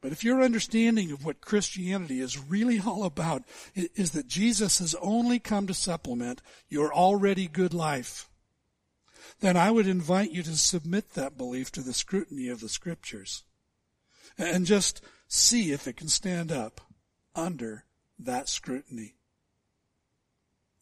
But 0.00 0.12
if 0.12 0.22
your 0.22 0.42
understanding 0.42 1.10
of 1.12 1.24
what 1.24 1.40
Christianity 1.40 2.20
is 2.20 2.38
really 2.38 2.80
all 2.86 3.04
about 3.04 3.44
is 3.74 4.10
that 4.10 4.26
Jesus 4.26 4.80
has 4.80 4.94
only 5.00 5.38
come 5.38 5.66
to 5.68 5.74
supplement 5.74 6.42
your 6.68 6.92
already 6.92 7.46
good 7.46 7.72
life, 7.72 8.28
then 9.40 9.56
I 9.56 9.70
would 9.70 9.86
invite 9.86 10.32
you 10.32 10.42
to 10.42 10.56
submit 10.56 11.14
that 11.14 11.38
belief 11.38 11.70
to 11.72 11.80
the 11.80 11.94
scrutiny 11.94 12.48
of 12.48 12.60
the 12.60 12.68
scriptures 12.68 13.44
and 14.36 14.66
just 14.66 15.00
see 15.28 15.70
if 15.70 15.86
it 15.86 15.96
can 15.96 16.08
stand 16.08 16.50
up 16.50 16.80
under 17.36 17.84
that 18.18 18.48
scrutiny. 18.48 19.14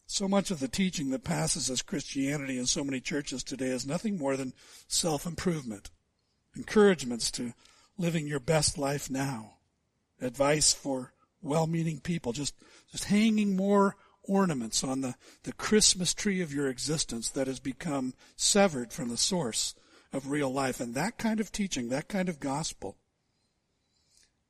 So 0.09 0.29
much 0.29 0.51
of 0.51 0.61
the 0.61 0.69
teaching 0.69 1.09
that 1.09 1.25
passes 1.25 1.69
as 1.69 1.81
Christianity 1.81 2.57
in 2.57 2.65
so 2.65 2.81
many 2.81 3.01
churches 3.01 3.43
today 3.43 3.67
is 3.67 3.85
nothing 3.85 4.17
more 4.17 4.37
than 4.37 4.53
self-improvement, 4.87 5.91
encouragements 6.55 7.29
to 7.31 7.53
living 7.97 8.25
your 8.25 8.39
best 8.39 8.77
life 8.77 9.09
now. 9.09 9.55
Advice 10.21 10.73
for 10.73 11.11
well-meaning 11.41 11.99
people, 11.99 12.31
just, 12.31 12.55
just 12.89 13.03
hanging 13.05 13.57
more 13.57 13.97
ornaments 14.23 14.81
on 14.81 15.01
the, 15.01 15.15
the 15.43 15.53
Christmas 15.53 16.13
tree 16.13 16.41
of 16.41 16.53
your 16.53 16.69
existence 16.69 17.29
that 17.31 17.47
has 17.47 17.59
become 17.59 18.13
severed 18.37 18.93
from 18.93 19.09
the 19.09 19.17
source 19.17 19.75
of 20.13 20.29
real 20.29 20.51
life. 20.51 20.79
And 20.79 20.95
that 20.95 21.17
kind 21.17 21.41
of 21.41 21.51
teaching, 21.51 21.89
that 21.89 22.07
kind 22.07 22.29
of 22.29 22.39
gospel 22.39 22.95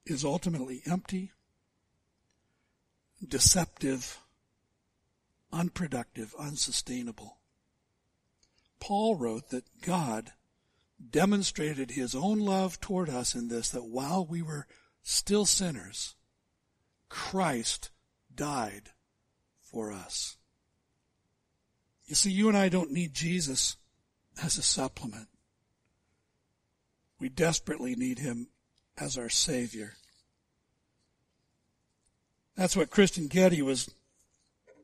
is 0.06 0.24
ultimately 0.24 0.84
empty, 0.86 1.32
deceptive, 3.28 4.20
unproductive, 5.52 6.34
unsustainable. 6.38 7.38
Paul 8.80 9.16
wrote 9.16 9.50
that 9.50 9.82
God 9.82 10.32
demonstrated 11.10 11.92
his 11.92 12.16
own 12.16 12.40
love 12.40 12.80
toward 12.80 13.10
us 13.10 13.36
in 13.36 13.48
this, 13.48 13.70
that 13.70 13.86
while 13.86 14.26
we 14.26 14.42
were 14.42 14.68
still 15.04 15.46
sinners, 15.46 16.16
Christ 17.10 17.92
died 18.34 18.92
for 19.62 19.92
us. 19.92 20.38
You 22.06 22.16
see, 22.16 22.32
you 22.32 22.48
and 22.48 22.58
I 22.58 22.70
don't 22.70 22.92
need 22.92 23.14
Jesus 23.14 23.78
as 24.42 24.58
a 24.58 24.64
supplement. 24.64 25.28
We 27.20 27.30
desperately 27.30 27.96
need 27.96 28.20
him 28.20 28.48
as 28.98 29.18
our 29.18 29.30
Savior. 29.30 29.94
That's 32.56 32.76
what 32.76 32.90
Christian 32.90 33.28
Getty 33.28 33.62
was 33.62 33.94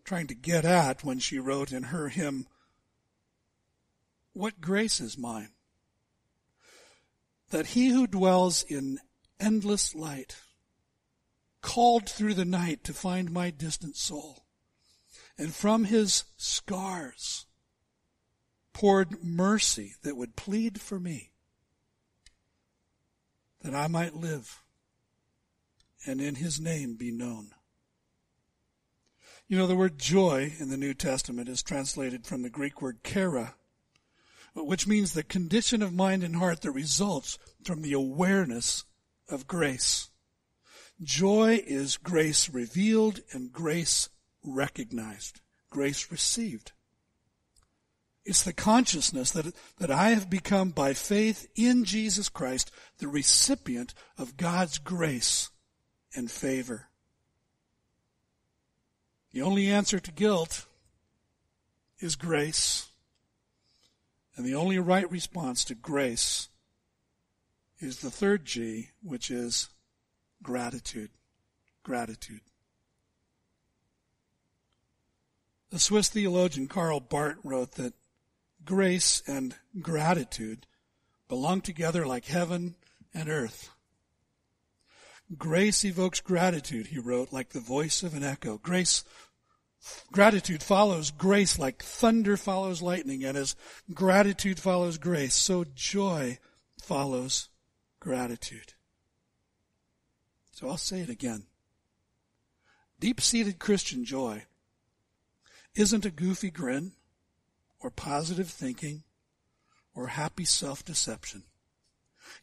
trying 0.04 0.28
to 0.28 0.36
get 0.36 0.66
at 0.66 1.04
when 1.04 1.20
she 1.20 1.39
wrote 1.39 1.72
in 1.72 1.84
her 1.84 2.10
hymn, 2.10 2.48
What 4.34 4.62
grace 4.62 5.00
is 5.00 5.18
mine? 5.18 5.52
That 7.50 7.68
he 7.68 7.89
who 7.89 8.08
dwells 8.08 8.63
in 8.63 9.00
endless 9.39 9.94
light 9.96 10.38
called 11.62 12.10
through 12.10 12.34
the 12.34 12.46
night 12.46 12.84
to 12.84 12.94
find 12.94 13.32
my 13.32 13.50
distant 13.50 13.96
soul, 13.96 14.46
and 15.38 15.54
from 15.54 15.86
his 15.86 16.26
scars 16.38 17.46
poured 18.74 19.24
mercy 19.24 19.94
that 20.04 20.18
would 20.18 20.36
plead 20.36 20.82
for 20.82 21.00
me, 21.00 21.32
that 23.62 23.74
I 23.74 23.88
might 23.88 24.16
live 24.16 24.63
and 26.06 26.20
in 26.20 26.36
his 26.36 26.60
name 26.60 26.96
be 26.96 27.12
known. 27.12 27.52
You 29.47 29.58
know, 29.58 29.67
the 29.67 29.75
word 29.75 29.99
joy 29.99 30.53
in 30.60 30.69
the 30.69 30.77
New 30.77 30.93
Testament 30.93 31.49
is 31.49 31.62
translated 31.62 32.25
from 32.25 32.41
the 32.41 32.49
Greek 32.49 32.82
word 32.82 33.03
chara, 33.03 33.56
which 34.56 34.88
means 34.88 35.13
the 35.13 35.23
condition 35.23 35.82
of 35.82 35.93
mind 35.93 36.23
and 36.23 36.38
heart 36.38 36.62
that 36.62 36.71
results 36.71 37.38
from 37.63 37.82
the 37.82 37.93
awareness 37.93 38.86
of 39.29 39.47
grace. 39.47 40.10
Joy 41.01 41.62
is 41.65 41.97
grace 41.97 42.49
revealed 42.49 43.19
and 43.32 43.51
grace 43.51 44.10
recognized, 44.43 45.41
grace 45.69 46.12
received. 46.12 46.71
It's 48.25 48.43
the 48.43 48.53
consciousness 48.53 49.32
that, 49.32 49.53
that 49.79 49.91
I 49.91 50.12
have 50.12 50.29
become 50.29 50.69
by 50.69 50.93
faith 50.93 51.47
in 51.56 51.84
Jesus 51.84 52.29
Christ 52.29 52.71
the 52.99 53.10
recipient 53.10 53.93
of 54.17 54.38
God's 54.38 54.77
grace 54.77 55.49
and 56.15 56.32
favor. 56.32 56.88
The 59.34 59.41
only 59.41 59.69
answer 59.69 60.00
to 60.00 60.12
guilt 60.12 60.65
is 62.00 62.15
grace. 62.15 62.89
And 64.36 64.46
the 64.46 64.56
only 64.56 64.78
right 64.80 65.10
response 65.12 65.63
to 65.65 65.76
grace 65.76 66.50
is 67.80 68.00
the 68.00 68.12
third 68.12 68.46
G, 68.46 68.91
which 69.02 69.30
is 69.30 69.69
gratitude. 70.41 71.10
Gratitude. 71.84 72.41
The 75.72 75.80
Swiss 75.80 76.10
theologian 76.10 76.67
Karl 76.67 77.00
Barth 77.00 77.38
wrote 77.43 77.74
that 77.74 77.93
grace 78.63 79.24
and 79.26 79.56
gratitude 79.82 80.67
belong 81.28 81.62
together 81.62 82.06
like 82.06 82.26
heaven 82.26 82.76
and 83.13 83.28
earth. 83.28 83.73
Grace 85.38 85.86
evokes 85.86 86.19
gratitude, 86.19 86.88
he 86.88 87.00
wrote, 87.00 87.32
like 87.32 87.50
the 87.50 87.60
voice 87.60 88.04
of 88.04 88.13
an 88.13 88.24
echo. 88.24 88.58
Grace, 88.58 89.04
gratitude 90.12 90.62
follows 90.62 91.12
grace 91.12 91.58
like 91.58 91.84
thunder 91.84 92.38
follows 92.38 92.82
lightning, 92.82 93.24
and 93.24 93.38
as 93.38 93.56
gratitude 93.93 94.60
follows 94.60 94.98
grace, 94.98 95.36
so 95.36 95.65
joy 95.76 96.38
follows 96.82 97.50
gratitude. 98.00 98.74
So 100.52 100.67
I'll 100.67 100.78
say 100.78 101.00
it 101.00 101.10
again. 101.10 101.43
Deep-seated 103.00 103.60
Christian 103.60 104.06
joy 104.06 104.43
isn't 105.76 106.06
a 106.06 106.12
goofy 106.12 106.52
grin 106.52 106.93
or 107.80 107.89
positive 107.89 108.50
thinking 108.50 109.04
or 109.96 110.08
happy 110.08 110.46
self-deception. 110.46 111.43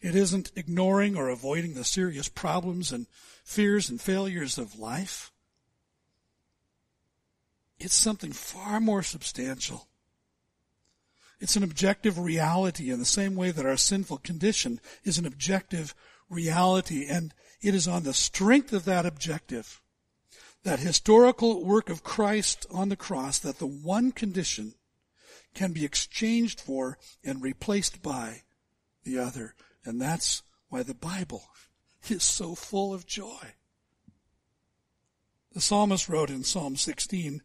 It 0.01 0.15
isn't 0.15 0.53
ignoring 0.57 1.17
or 1.17 1.29
avoiding 1.29 1.75
the 1.75 1.85
serious 1.85 2.29
problems 2.29 2.93
and 2.93 3.07
fears 3.45 3.91
and 3.91 4.01
failures 4.01 4.59
of 4.59 4.79
life. 4.79 5.33
It's 7.79 7.95
something 7.95 8.33
far 8.33 8.81
more 8.81 9.03
substantial. 9.03 9.89
It's 11.41 11.57
an 11.57 11.63
objective 11.63 12.19
reality 12.19 12.91
in 12.91 12.99
the 12.99 13.07
same 13.07 13.35
way 13.35 13.51
that 13.51 13.65
our 13.65 13.79
sinful 13.79 14.19
condition 14.19 14.81
is 15.05 15.19
an 15.19 15.25
objective 15.25 15.95
reality. 16.29 17.07
And 17.09 17.33
it 17.63 17.75
is 17.75 17.89
on 17.89 18.03
the 18.03 18.13
strength 18.13 18.73
of 18.75 18.85
that 18.85 19.07
objective, 19.07 19.81
that 20.63 20.81
historical 20.81 21.65
work 21.65 21.89
of 21.89 22.05
Christ 22.05 22.67
on 22.71 22.91
the 22.91 22.97
cross, 22.97 23.39
that 23.39 23.59
the 23.59 23.67
one 23.67 24.13
condition 24.13 24.75
can 25.55 25.73
be 25.73 25.85
exchanged 25.85 26.61
for 26.61 26.99
and 27.25 27.43
replaced 27.43 28.03
by 28.03 28.43
the 29.05 29.19
other. 29.19 29.55
And 29.85 30.01
that's 30.01 30.43
why 30.69 30.83
the 30.83 30.95
Bible 30.95 31.45
is 32.09 32.23
so 32.23 32.55
full 32.55 32.93
of 32.95 33.07
joy. 33.07 33.55
The 35.53 35.61
psalmist 35.61 36.09
wrote 36.09 36.31
in 36.31 36.45
Psalm 36.45 36.77
16, 36.77 37.43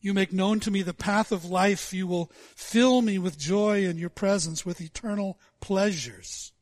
You 0.00 0.14
make 0.14 0.32
known 0.32 0.60
to 0.60 0.70
me 0.70 0.82
the 0.82 0.94
path 0.94 1.30
of 1.30 1.44
life. 1.44 1.92
You 1.92 2.06
will 2.06 2.32
fill 2.54 3.02
me 3.02 3.18
with 3.18 3.38
joy 3.38 3.84
in 3.84 3.98
your 3.98 4.10
presence, 4.10 4.64
with 4.64 4.80
eternal 4.80 5.38
pleasures 5.60 6.52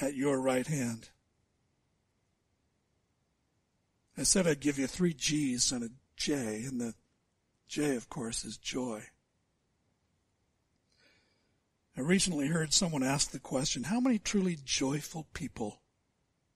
at 0.00 0.14
your 0.14 0.40
right 0.40 0.66
hand. 0.66 1.08
I 4.18 4.24
said 4.24 4.46
I'd 4.46 4.60
give 4.60 4.78
you 4.78 4.86
three 4.86 5.14
G's 5.14 5.72
and 5.72 5.84
a 5.84 5.90
J, 6.16 6.64
and 6.64 6.80
the 6.80 6.94
J, 7.68 7.94
of 7.94 8.08
course, 8.08 8.44
is 8.44 8.56
joy. 8.58 9.04
I 11.98 12.02
recently 12.02 12.46
heard 12.46 12.72
someone 12.72 13.02
ask 13.02 13.32
the 13.32 13.40
question, 13.40 13.82
how 13.82 13.98
many 13.98 14.20
truly 14.20 14.56
joyful 14.64 15.26
people 15.34 15.80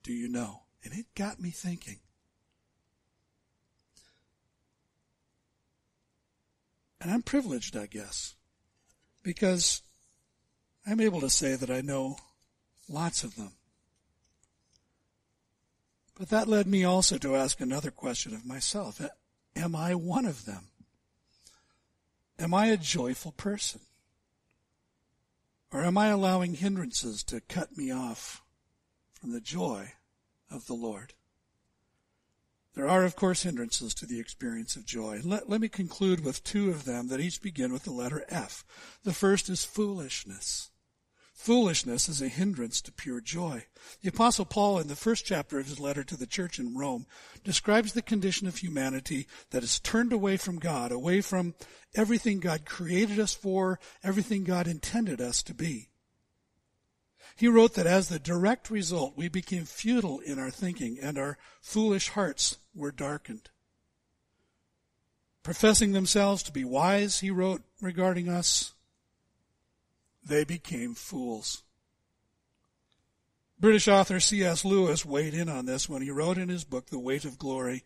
do 0.04 0.12
you 0.12 0.28
know? 0.28 0.62
And 0.84 0.94
it 0.94 1.06
got 1.16 1.40
me 1.40 1.50
thinking. 1.50 1.98
And 7.00 7.10
I'm 7.10 7.22
privileged, 7.22 7.76
I 7.76 7.86
guess, 7.86 8.36
because 9.24 9.82
I'm 10.86 11.00
able 11.00 11.20
to 11.22 11.30
say 11.30 11.56
that 11.56 11.70
I 11.70 11.80
know 11.80 12.18
lots 12.88 13.24
of 13.24 13.34
them. 13.34 13.54
But 16.16 16.28
that 16.28 16.46
led 16.46 16.68
me 16.68 16.84
also 16.84 17.18
to 17.18 17.34
ask 17.34 17.60
another 17.60 17.90
question 17.90 18.32
of 18.32 18.46
myself. 18.46 19.00
Am 19.56 19.74
I 19.74 19.96
one 19.96 20.26
of 20.26 20.44
them? 20.44 20.68
Am 22.38 22.54
I 22.54 22.66
a 22.66 22.76
joyful 22.76 23.32
person? 23.32 23.80
Or 25.72 25.82
am 25.82 25.96
I 25.96 26.08
allowing 26.08 26.54
hindrances 26.54 27.22
to 27.24 27.40
cut 27.40 27.76
me 27.76 27.90
off 27.90 28.42
from 29.18 29.32
the 29.32 29.40
joy 29.40 29.92
of 30.50 30.66
the 30.66 30.74
Lord? 30.74 31.14
There 32.74 32.88
are, 32.88 33.04
of 33.04 33.16
course, 33.16 33.42
hindrances 33.42 33.94
to 33.94 34.06
the 34.06 34.20
experience 34.20 34.76
of 34.76 34.86
joy. 34.86 35.20
Let, 35.24 35.48
let 35.48 35.60
me 35.60 35.68
conclude 35.68 36.24
with 36.24 36.44
two 36.44 36.70
of 36.70 36.84
them 36.84 37.08
that 37.08 37.20
each 37.20 37.42
begin 37.42 37.72
with 37.72 37.84
the 37.84 37.92
letter 37.92 38.24
F. 38.28 38.64
The 39.02 39.12
first 39.12 39.48
is 39.48 39.64
foolishness. 39.64 40.70
Foolishness 41.42 42.08
is 42.08 42.22
a 42.22 42.28
hindrance 42.28 42.80
to 42.80 42.92
pure 42.92 43.20
joy. 43.20 43.64
The 44.00 44.10
apostle 44.10 44.44
Paul 44.44 44.78
in 44.78 44.86
the 44.86 44.94
first 44.94 45.26
chapter 45.26 45.58
of 45.58 45.66
his 45.66 45.80
letter 45.80 46.04
to 46.04 46.16
the 46.16 46.24
church 46.24 46.60
in 46.60 46.76
Rome 46.76 47.04
describes 47.42 47.94
the 47.94 48.00
condition 48.00 48.46
of 48.46 48.58
humanity 48.58 49.26
that 49.50 49.64
is 49.64 49.80
turned 49.80 50.12
away 50.12 50.36
from 50.36 50.60
God, 50.60 50.92
away 50.92 51.20
from 51.20 51.56
everything 51.96 52.38
God 52.38 52.64
created 52.64 53.18
us 53.18 53.34
for, 53.34 53.80
everything 54.04 54.44
God 54.44 54.68
intended 54.68 55.20
us 55.20 55.42
to 55.42 55.52
be. 55.52 55.88
He 57.34 57.48
wrote 57.48 57.74
that 57.74 57.88
as 57.88 58.08
the 58.08 58.20
direct 58.20 58.70
result, 58.70 59.16
we 59.16 59.28
became 59.28 59.64
futile 59.64 60.20
in 60.20 60.38
our 60.38 60.50
thinking 60.52 60.96
and 61.02 61.18
our 61.18 61.38
foolish 61.60 62.10
hearts 62.10 62.58
were 62.72 62.92
darkened. 62.92 63.50
Professing 65.42 65.90
themselves 65.90 66.44
to 66.44 66.52
be 66.52 66.64
wise, 66.64 67.18
he 67.18 67.32
wrote 67.32 67.62
regarding 67.80 68.28
us, 68.28 68.74
they 70.24 70.44
became 70.44 70.94
fools. 70.94 71.62
British 73.58 73.86
author 73.86 74.18
C.S. 74.18 74.64
Lewis 74.64 75.04
weighed 75.04 75.34
in 75.34 75.48
on 75.48 75.66
this 75.66 75.88
when 75.88 76.02
he 76.02 76.10
wrote 76.10 76.36
in 76.36 76.48
his 76.48 76.64
book, 76.64 76.86
The 76.86 76.98
Weight 76.98 77.24
of 77.24 77.38
Glory, 77.38 77.84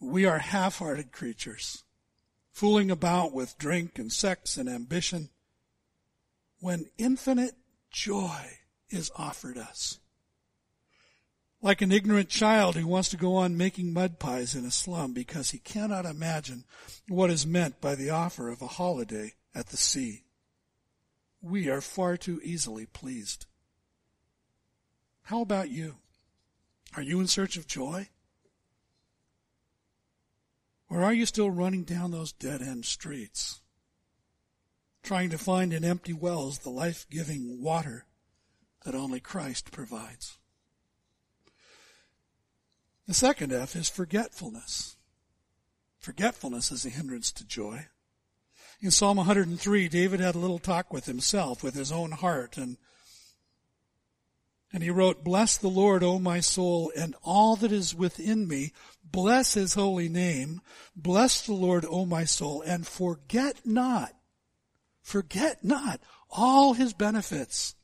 we 0.00 0.24
are 0.24 0.38
half-hearted 0.38 1.10
creatures, 1.10 1.82
fooling 2.52 2.90
about 2.90 3.32
with 3.32 3.58
drink 3.58 3.98
and 3.98 4.12
sex 4.12 4.56
and 4.56 4.68
ambition, 4.68 5.30
when 6.60 6.86
infinite 6.98 7.54
joy 7.90 8.58
is 8.90 9.10
offered 9.16 9.58
us. 9.58 9.98
Like 11.60 11.82
an 11.82 11.90
ignorant 11.90 12.28
child 12.28 12.76
who 12.76 12.86
wants 12.86 13.08
to 13.08 13.16
go 13.16 13.34
on 13.34 13.56
making 13.56 13.92
mud 13.92 14.20
pies 14.20 14.54
in 14.54 14.64
a 14.64 14.70
slum 14.70 15.12
because 15.12 15.50
he 15.50 15.58
cannot 15.58 16.06
imagine 16.06 16.64
what 17.08 17.30
is 17.30 17.44
meant 17.44 17.80
by 17.80 17.96
the 17.96 18.10
offer 18.10 18.48
of 18.48 18.62
a 18.62 18.68
holiday 18.68 19.34
at 19.52 19.70
the 19.70 19.76
sea. 19.76 20.22
We 21.40 21.68
are 21.68 21.80
far 21.80 22.16
too 22.16 22.40
easily 22.42 22.86
pleased. 22.86 23.46
How 25.22 25.42
about 25.42 25.70
you? 25.70 25.96
Are 26.96 27.02
you 27.02 27.20
in 27.20 27.26
search 27.26 27.56
of 27.56 27.66
joy? 27.66 28.08
Or 30.90 31.02
are 31.02 31.12
you 31.12 31.26
still 31.26 31.50
running 31.50 31.84
down 31.84 32.10
those 32.10 32.32
dead 32.32 32.62
end 32.62 32.86
streets, 32.86 33.60
trying 35.02 35.28
to 35.30 35.38
find 35.38 35.72
in 35.72 35.84
empty 35.84 36.14
wells 36.14 36.60
the 36.60 36.70
life 36.70 37.06
giving 37.10 37.62
water 37.62 38.06
that 38.84 38.94
only 38.94 39.20
Christ 39.20 39.70
provides? 39.70 40.38
The 43.06 43.14
second 43.14 43.52
F 43.52 43.76
is 43.76 43.88
forgetfulness. 43.88 44.96
Forgetfulness 45.98 46.70
is 46.72 46.86
a 46.86 46.90
hindrance 46.90 47.32
to 47.32 47.46
joy. 47.46 47.86
In 48.80 48.90
Psalm 48.92 49.16
103, 49.16 49.88
David 49.88 50.20
had 50.20 50.36
a 50.36 50.38
little 50.38 50.60
talk 50.60 50.92
with 50.92 51.06
himself, 51.06 51.62
with 51.62 51.74
his 51.74 51.90
own 51.90 52.12
heart, 52.12 52.56
and 52.56 52.76
and 54.72 54.82
he 54.82 54.90
wrote, 54.90 55.24
Bless 55.24 55.56
the 55.56 55.68
Lord, 55.68 56.02
O 56.02 56.18
my 56.18 56.40
soul, 56.40 56.92
and 56.96 57.14
all 57.22 57.56
that 57.56 57.72
is 57.72 57.94
within 57.94 58.46
me. 58.46 58.72
Bless 59.02 59.54
his 59.54 59.74
holy 59.74 60.10
name. 60.10 60.60
Bless 60.94 61.40
the 61.40 61.54
Lord, 61.54 61.86
O 61.88 62.04
my 62.04 62.24
soul, 62.24 62.62
and 62.62 62.86
forget 62.86 63.64
not, 63.64 64.12
forget 65.00 65.64
not 65.64 66.00
all 66.30 66.74
his 66.74 66.92
benefits 66.92 67.74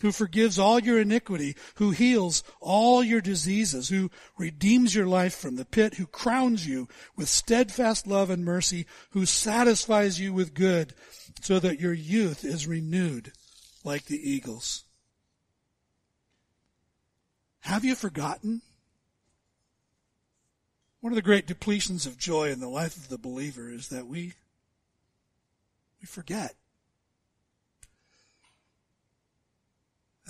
who 0.00 0.12
forgives 0.12 0.58
all 0.58 0.80
your 0.80 1.00
iniquity, 1.00 1.56
who 1.76 1.90
heals 1.90 2.42
all 2.60 3.02
your 3.02 3.20
diseases, 3.20 3.88
who 3.88 4.10
redeems 4.36 4.94
your 4.94 5.06
life 5.06 5.34
from 5.34 5.56
the 5.56 5.64
pit, 5.64 5.94
who 5.94 6.06
crowns 6.06 6.66
you 6.66 6.88
with 7.16 7.28
steadfast 7.28 8.06
love 8.06 8.30
and 8.30 8.44
mercy, 8.44 8.86
who 9.10 9.26
satisfies 9.26 10.18
you 10.20 10.32
with 10.32 10.54
good, 10.54 10.94
so 11.40 11.58
that 11.58 11.80
your 11.80 11.92
youth 11.92 12.44
is 12.44 12.66
renewed 12.66 13.32
like 13.84 14.06
the 14.06 14.30
eagles. 14.30 14.84
Have 17.60 17.84
you 17.84 17.94
forgotten? 17.94 18.62
One 21.00 21.12
of 21.12 21.16
the 21.16 21.22
great 21.22 21.46
depletions 21.46 22.06
of 22.06 22.18
joy 22.18 22.50
in 22.50 22.60
the 22.60 22.68
life 22.68 22.96
of 22.96 23.08
the 23.08 23.18
believer 23.18 23.70
is 23.70 23.88
that 23.88 24.06
we, 24.06 24.34
we 26.00 26.06
forget. 26.06 26.54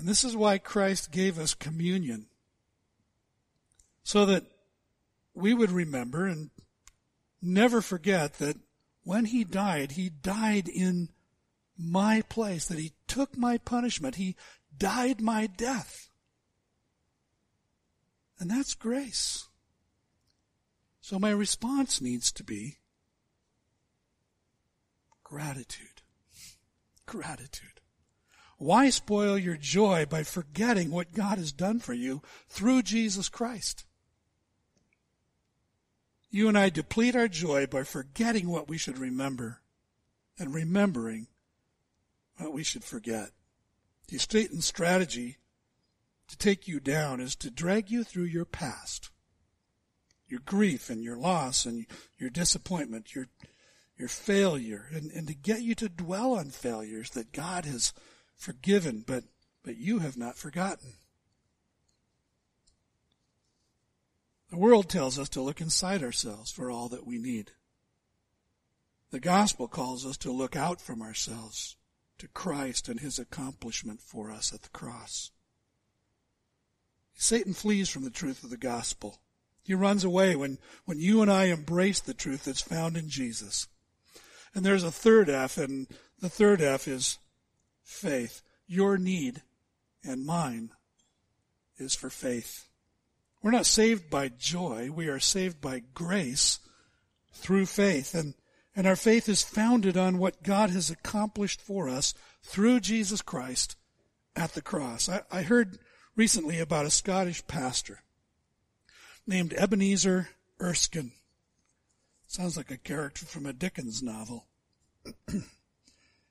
And 0.00 0.08
this 0.08 0.24
is 0.24 0.34
why 0.34 0.56
Christ 0.56 1.12
gave 1.12 1.38
us 1.38 1.52
communion. 1.52 2.24
So 4.02 4.24
that 4.24 4.44
we 5.34 5.52
would 5.52 5.70
remember 5.70 6.26
and 6.26 6.48
never 7.42 7.82
forget 7.82 8.38
that 8.38 8.56
when 9.04 9.26
he 9.26 9.44
died, 9.44 9.92
he 9.92 10.08
died 10.08 10.68
in 10.68 11.10
my 11.76 12.22
place, 12.30 12.64
that 12.68 12.78
he 12.78 12.92
took 13.08 13.36
my 13.36 13.58
punishment. 13.58 14.14
He 14.14 14.36
died 14.74 15.20
my 15.20 15.46
death. 15.46 16.08
And 18.38 18.50
that's 18.50 18.72
grace. 18.72 19.48
So 21.02 21.18
my 21.18 21.30
response 21.30 22.00
needs 22.00 22.32
to 22.32 22.42
be 22.42 22.78
gratitude. 25.24 26.00
Gratitude. 27.04 27.79
Why 28.60 28.90
spoil 28.90 29.38
your 29.38 29.56
joy 29.56 30.04
by 30.04 30.22
forgetting 30.22 30.90
what 30.90 31.14
God 31.14 31.38
has 31.38 31.50
done 31.50 31.80
for 31.80 31.94
you 31.94 32.20
through 32.50 32.82
Jesus 32.82 33.30
Christ? 33.30 33.86
You 36.28 36.46
and 36.46 36.58
I 36.58 36.68
deplete 36.68 37.16
our 37.16 37.26
joy 37.26 37.66
by 37.66 37.84
forgetting 37.84 38.50
what 38.50 38.68
we 38.68 38.76
should 38.76 38.98
remember 38.98 39.62
and 40.38 40.52
remembering 40.52 41.28
what 42.36 42.52
we 42.52 42.62
should 42.62 42.84
forget. 42.84 43.30
The 44.08 44.18
Satan's 44.18 44.66
strategy 44.66 45.38
to 46.28 46.36
take 46.36 46.68
you 46.68 46.80
down 46.80 47.18
is 47.18 47.34
to 47.36 47.50
drag 47.50 47.90
you 47.90 48.04
through 48.04 48.24
your 48.24 48.44
past, 48.44 49.08
your 50.28 50.40
grief 50.40 50.90
and 50.90 51.02
your 51.02 51.16
loss 51.16 51.64
and 51.64 51.86
your 52.18 52.28
disappointment, 52.28 53.14
your, 53.14 53.28
your 53.96 54.08
failure, 54.08 54.84
and, 54.92 55.10
and 55.12 55.28
to 55.28 55.34
get 55.34 55.62
you 55.62 55.74
to 55.76 55.88
dwell 55.88 56.34
on 56.34 56.50
failures 56.50 57.08
that 57.12 57.32
God 57.32 57.64
has 57.64 57.94
forgiven, 58.40 59.04
but, 59.06 59.24
but 59.62 59.76
you 59.76 59.98
have 59.98 60.16
not 60.16 60.38
forgotten. 60.38 60.94
The 64.50 64.56
world 64.56 64.88
tells 64.88 65.18
us 65.18 65.28
to 65.30 65.42
look 65.42 65.60
inside 65.60 66.02
ourselves 66.02 66.50
for 66.50 66.70
all 66.70 66.88
that 66.88 67.06
we 67.06 67.18
need. 67.18 67.52
The 69.10 69.20
gospel 69.20 69.68
calls 69.68 70.06
us 70.06 70.16
to 70.18 70.32
look 70.32 70.56
out 70.56 70.80
from 70.80 71.02
ourselves 71.02 71.76
to 72.18 72.28
Christ 72.28 72.88
and 72.88 72.98
his 72.98 73.18
accomplishment 73.18 74.00
for 74.00 74.30
us 74.30 74.52
at 74.52 74.62
the 74.62 74.68
cross. 74.70 75.30
Satan 77.14 77.52
flees 77.52 77.90
from 77.90 78.04
the 78.04 78.10
truth 78.10 78.42
of 78.42 78.50
the 78.50 78.56
gospel. 78.56 79.20
He 79.62 79.74
runs 79.74 80.02
away 80.02 80.34
when, 80.34 80.58
when 80.86 80.98
you 80.98 81.20
and 81.20 81.30
I 81.30 81.46
embrace 81.46 82.00
the 82.00 82.14
truth 82.14 82.44
that's 82.44 82.62
found 82.62 82.96
in 82.96 83.10
Jesus. 83.10 83.68
And 84.54 84.64
there's 84.64 84.84
a 84.84 84.90
third 84.90 85.28
F, 85.28 85.58
and 85.58 85.86
the 86.18 86.30
third 86.30 86.62
F 86.62 86.88
is 86.88 87.18
faith. 87.90 88.42
Your 88.66 88.96
need 88.96 89.42
and 90.04 90.24
mine 90.24 90.70
is 91.76 91.94
for 91.94 92.10
faith. 92.10 92.68
We're 93.42 93.50
not 93.50 93.66
saved 93.66 94.10
by 94.10 94.28
joy. 94.28 94.90
We 94.90 95.08
are 95.08 95.18
saved 95.18 95.60
by 95.60 95.82
grace 95.94 96.60
through 97.32 97.66
faith. 97.66 98.14
And, 98.14 98.34
and 98.76 98.86
our 98.86 98.96
faith 98.96 99.28
is 99.28 99.42
founded 99.42 99.96
on 99.96 100.18
what 100.18 100.42
God 100.42 100.70
has 100.70 100.90
accomplished 100.90 101.60
for 101.60 101.88
us 101.88 102.14
through 102.42 102.80
Jesus 102.80 103.22
Christ 103.22 103.76
at 104.36 104.54
the 104.54 104.62
cross. 104.62 105.08
I, 105.08 105.22
I 105.30 105.42
heard 105.42 105.78
recently 106.16 106.58
about 106.58 106.86
a 106.86 106.90
Scottish 106.90 107.46
pastor 107.46 108.00
named 109.26 109.54
Ebenezer 109.54 110.28
Erskine. 110.60 111.12
Sounds 112.26 112.56
like 112.56 112.70
a 112.70 112.76
character 112.76 113.26
from 113.26 113.46
a 113.46 113.52
Dickens 113.52 114.02
novel. 114.02 114.46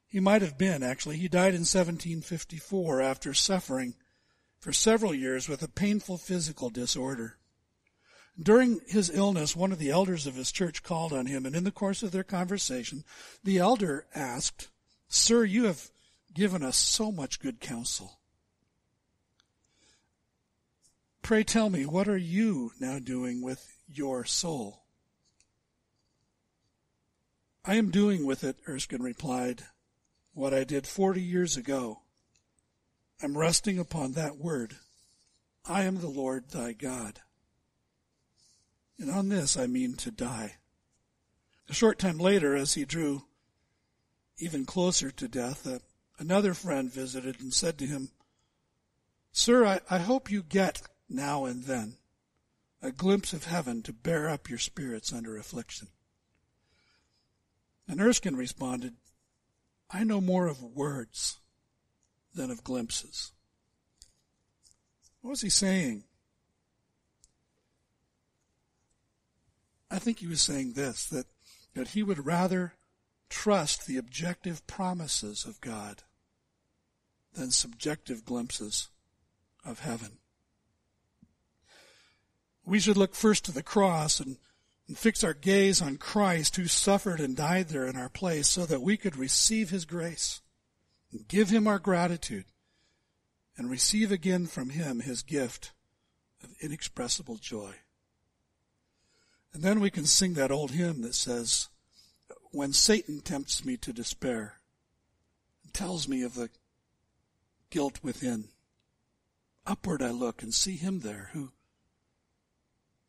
He 0.09 0.19
might 0.19 0.41
have 0.41 0.57
been, 0.57 0.81
actually. 0.81 1.17
He 1.17 1.27
died 1.27 1.53
in 1.53 1.61
1754 1.61 2.99
after 2.99 3.33
suffering 3.33 3.93
for 4.59 4.73
several 4.73 5.13
years 5.13 5.47
with 5.47 5.61
a 5.61 5.67
painful 5.67 6.17
physical 6.17 6.71
disorder. 6.71 7.37
During 8.41 8.81
his 8.87 9.11
illness, 9.11 9.55
one 9.55 9.71
of 9.71 9.77
the 9.77 9.91
elders 9.91 10.25
of 10.25 10.35
his 10.35 10.51
church 10.51 10.81
called 10.81 11.13
on 11.13 11.27
him, 11.27 11.45
and 11.45 11.55
in 11.55 11.63
the 11.63 11.71
course 11.71 12.01
of 12.01 12.11
their 12.11 12.23
conversation, 12.23 13.03
the 13.43 13.59
elder 13.59 14.07
asked, 14.15 14.69
Sir, 15.07 15.43
you 15.43 15.65
have 15.65 15.91
given 16.33 16.63
us 16.63 16.77
so 16.77 17.11
much 17.11 17.39
good 17.39 17.59
counsel. 17.59 18.19
Pray 21.21 21.43
tell 21.43 21.69
me, 21.69 21.85
what 21.85 22.07
are 22.07 22.17
you 22.17 22.71
now 22.79 22.97
doing 22.97 23.43
with 23.43 23.77
your 23.87 24.25
soul? 24.25 24.85
I 27.63 27.75
am 27.75 27.91
doing 27.91 28.25
with 28.25 28.43
it, 28.43 28.57
Erskine 28.67 29.03
replied, 29.03 29.63
what 30.39 30.53
I 30.53 30.63
did 30.63 30.87
40 30.87 31.21
years 31.21 31.57
ago. 31.57 31.99
I'm 33.21 33.37
resting 33.37 33.77
upon 33.77 34.13
that 34.13 34.37
word. 34.37 34.77
I 35.65 35.83
am 35.83 35.99
the 35.99 36.07
Lord 36.07 36.49
thy 36.49 36.71
God. 36.71 37.19
And 38.97 39.11
on 39.11 39.27
this 39.27 39.57
I 39.57 39.67
mean 39.67 39.95
to 39.95 40.11
die. 40.11 40.55
A 41.67 41.73
short 41.73 41.99
time 41.99 42.17
later, 42.17 42.55
as 42.55 42.73
he 42.73 42.85
drew 42.85 43.23
even 44.37 44.65
closer 44.65 45.11
to 45.11 45.27
death, 45.27 45.67
uh, 45.67 45.79
another 46.17 46.53
friend 46.53 46.89
visited 46.89 47.41
and 47.41 47.53
said 47.53 47.77
to 47.77 47.85
him, 47.85 48.09
Sir, 49.33 49.65
I, 49.65 49.81
I 49.89 49.97
hope 49.97 50.31
you 50.31 50.41
get 50.41 50.81
now 51.09 51.43
and 51.43 51.65
then 51.65 51.97
a 52.81 52.91
glimpse 52.91 53.33
of 53.33 53.43
heaven 53.43 53.83
to 53.83 53.91
bear 53.91 54.29
up 54.29 54.49
your 54.49 54.57
spirits 54.57 55.11
under 55.11 55.37
affliction. 55.37 55.89
And 57.89 57.99
Erskine 57.99 58.37
responded, 58.37 58.93
I 59.91 60.03
know 60.03 60.21
more 60.21 60.47
of 60.47 60.61
words 60.61 61.39
than 62.33 62.51
of 62.51 62.63
glimpses. 62.63 63.31
What 65.21 65.31
was 65.31 65.41
he 65.41 65.49
saying? 65.49 66.03
I 69.91 69.97
think 69.97 70.19
he 70.19 70.27
was 70.27 70.41
saying 70.41 70.73
this, 70.73 71.05
that, 71.07 71.25
that 71.73 71.89
he 71.89 72.03
would 72.03 72.25
rather 72.25 72.73
trust 73.29 73.85
the 73.87 73.97
objective 73.97 74.65
promises 74.67 75.45
of 75.45 75.59
God 75.61 76.03
than 77.33 77.51
subjective 77.51 78.23
glimpses 78.23 78.89
of 79.65 79.79
heaven. 79.79 80.17
We 82.65 82.79
should 82.79 82.97
look 82.97 83.15
first 83.15 83.45
to 83.45 83.51
the 83.51 83.63
cross 83.63 84.19
and 84.19 84.37
and 84.89 84.97
fix 84.97 85.23
our 85.23 85.35
gaze 85.35 85.83
on 85.83 85.97
Christ 85.97 86.55
who 86.55 86.65
suffered 86.65 87.19
and 87.19 87.37
died 87.37 87.69
there 87.69 87.85
in 87.85 87.95
our 87.95 88.09
place 88.09 88.47
so 88.47 88.65
that 88.65 88.81
we 88.81 88.97
could 88.97 89.15
receive 89.15 89.69
his 89.69 89.85
grace 89.85 90.41
and 91.11 91.27
give 91.27 91.51
him 91.51 91.67
our 91.67 91.77
gratitude 91.77 92.45
and 93.55 93.69
receive 93.69 94.11
again 94.11 94.47
from 94.47 94.71
him 94.71 95.01
his 95.01 95.21
gift 95.21 95.73
of 96.43 96.55
inexpressible 96.59 97.35
joy. 97.35 97.75
And 99.53 99.61
then 99.61 99.79
we 99.79 99.91
can 99.91 100.05
sing 100.05 100.33
that 100.33 100.51
old 100.51 100.71
hymn 100.71 101.03
that 101.03 101.13
says, 101.13 101.69
when 102.51 102.73
Satan 102.73 103.21
tempts 103.21 103.63
me 103.63 103.77
to 103.77 103.93
despair, 103.93 104.55
and 105.63 105.71
tells 105.71 106.07
me 106.07 106.23
of 106.23 106.33
the 106.33 106.49
guilt 107.69 107.99
within. 108.01 108.45
Upward 109.67 110.01
I 110.01 110.09
look 110.09 110.41
and 110.41 110.51
see 110.51 110.77
him 110.77 111.01
there 111.01 111.29
who 111.33 111.51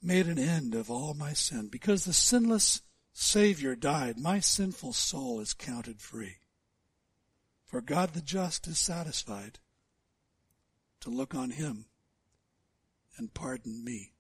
made 0.03 0.27
an 0.27 0.39
end 0.39 0.75
of 0.75 0.91
all 0.91 1.15
my 1.15 1.33
sin. 1.33 1.69
Because 1.69 2.05
the 2.05 2.13
sinless 2.13 2.83
Savior 3.13 3.75
died, 3.75 4.19
my 4.19 4.41
sinful 4.41 4.93
soul 4.93 5.41
is 5.41 5.53
counted 5.55 6.01
free. 6.01 6.37
For 7.67 7.81
God 7.81 8.15
the 8.15 8.21
just 8.21 8.67
is 8.67 8.79
satisfied 8.79 9.59
to 11.01 11.11
look 11.11 11.35
on 11.35 11.51
him 11.51 11.87
and 13.17 13.33
pardon 13.33 13.85
me. 13.85 14.13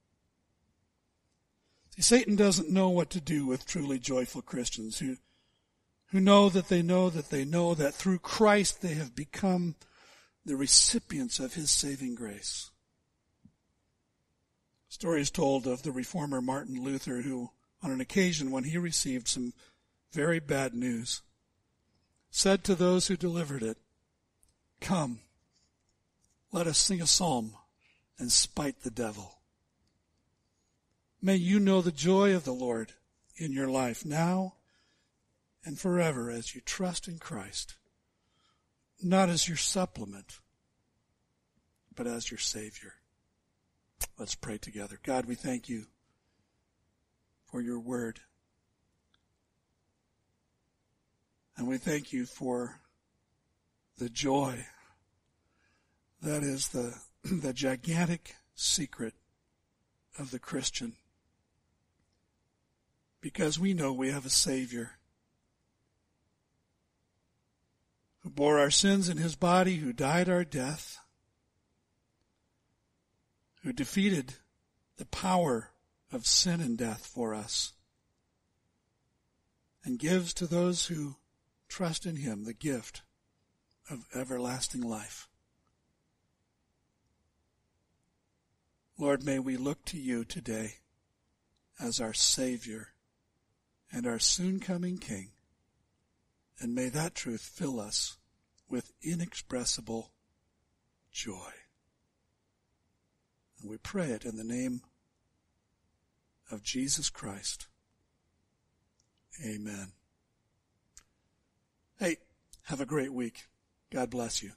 See, 1.96 2.02
Satan 2.02 2.36
doesn't 2.36 2.70
know 2.70 2.90
what 2.90 3.10
to 3.10 3.20
do 3.20 3.46
with 3.46 3.66
truly 3.66 3.98
joyful 3.98 4.42
Christians 4.42 4.98
who, 4.98 5.16
who 6.10 6.20
know 6.20 6.48
that 6.48 6.68
they 6.68 6.82
know 6.82 7.10
that 7.10 7.30
they 7.30 7.44
know 7.44 7.74
that 7.74 7.94
through 7.94 8.20
Christ 8.20 8.82
they 8.82 8.94
have 8.94 9.14
become 9.14 9.74
the 10.44 10.56
recipients 10.56 11.38
of 11.40 11.54
his 11.54 11.70
saving 11.70 12.14
grace. 12.14 12.69
Story 14.90 15.20
is 15.20 15.30
told 15.30 15.68
of 15.68 15.84
the 15.84 15.92
reformer 15.92 16.42
Martin 16.42 16.82
Luther 16.82 17.22
who, 17.22 17.50
on 17.80 17.92
an 17.92 18.00
occasion 18.00 18.50
when 18.50 18.64
he 18.64 18.76
received 18.76 19.28
some 19.28 19.54
very 20.10 20.40
bad 20.40 20.74
news, 20.74 21.22
said 22.28 22.64
to 22.64 22.74
those 22.74 23.06
who 23.06 23.16
delivered 23.16 23.62
it, 23.62 23.78
Come, 24.80 25.20
let 26.50 26.66
us 26.66 26.76
sing 26.76 27.00
a 27.00 27.06
psalm 27.06 27.54
and 28.18 28.32
spite 28.32 28.82
the 28.82 28.90
devil. 28.90 29.38
May 31.22 31.36
you 31.36 31.60
know 31.60 31.82
the 31.82 31.92
joy 31.92 32.34
of 32.34 32.44
the 32.44 32.52
Lord 32.52 32.92
in 33.36 33.52
your 33.52 33.68
life 33.68 34.04
now 34.04 34.54
and 35.64 35.78
forever 35.78 36.32
as 36.32 36.52
you 36.52 36.62
trust 36.62 37.06
in 37.06 37.18
Christ, 37.18 37.76
not 39.00 39.28
as 39.28 39.46
your 39.46 39.56
supplement, 39.56 40.40
but 41.94 42.08
as 42.08 42.28
your 42.28 42.38
Savior. 42.38 42.94
Let's 44.18 44.34
pray 44.34 44.58
together. 44.58 44.98
God, 45.02 45.26
we 45.26 45.34
thank 45.34 45.68
you 45.68 45.86
for 47.50 47.60
your 47.60 47.80
word. 47.80 48.20
And 51.56 51.66
we 51.66 51.78
thank 51.78 52.12
you 52.12 52.26
for 52.26 52.80
the 53.98 54.08
joy 54.08 54.64
that 56.22 56.42
is 56.42 56.68
the, 56.68 56.94
the 57.24 57.52
gigantic 57.52 58.36
secret 58.54 59.14
of 60.18 60.30
the 60.30 60.38
Christian. 60.38 60.94
Because 63.20 63.58
we 63.58 63.74
know 63.74 63.92
we 63.92 64.10
have 64.10 64.24
a 64.24 64.30
Savior 64.30 64.92
who 68.22 68.30
bore 68.30 68.58
our 68.58 68.70
sins 68.70 69.08
in 69.08 69.16
his 69.16 69.34
body, 69.34 69.76
who 69.76 69.92
died 69.92 70.28
our 70.28 70.44
death, 70.44 70.99
who 73.62 73.72
defeated 73.72 74.34
the 74.96 75.06
power 75.06 75.70
of 76.12 76.26
sin 76.26 76.60
and 76.60 76.76
death 76.76 77.06
for 77.06 77.34
us, 77.34 77.72
and 79.84 79.98
gives 79.98 80.34
to 80.34 80.46
those 80.46 80.86
who 80.86 81.16
trust 81.68 82.04
in 82.04 82.16
him 82.16 82.44
the 82.44 82.52
gift 82.52 83.02
of 83.90 84.06
everlasting 84.14 84.82
life. 84.82 85.28
Lord, 88.98 89.24
may 89.24 89.38
we 89.38 89.56
look 89.56 89.84
to 89.86 89.98
you 89.98 90.24
today 90.24 90.74
as 91.80 92.00
our 92.00 92.12
Savior 92.12 92.88
and 93.90 94.06
our 94.06 94.18
soon 94.18 94.60
coming 94.60 94.98
King. 94.98 95.30
And 96.60 96.74
may 96.74 96.90
that 96.90 97.14
truth 97.14 97.40
fill 97.40 97.80
us 97.80 98.18
with 98.68 98.92
inexpressible 99.02 100.12
joy. 101.10 101.52
And 103.60 103.70
we 103.70 103.76
pray 103.78 104.06
it 104.06 104.24
in 104.24 104.36
the 104.36 104.44
name 104.44 104.82
of 106.50 106.62
Jesus 106.62 107.10
Christ. 107.10 107.66
Amen. 109.44 109.92
Hey, 111.98 112.16
have 112.64 112.80
a 112.80 112.86
great 112.86 113.12
week. 113.12 113.46
God 113.90 114.10
bless 114.10 114.42
you. 114.42 114.52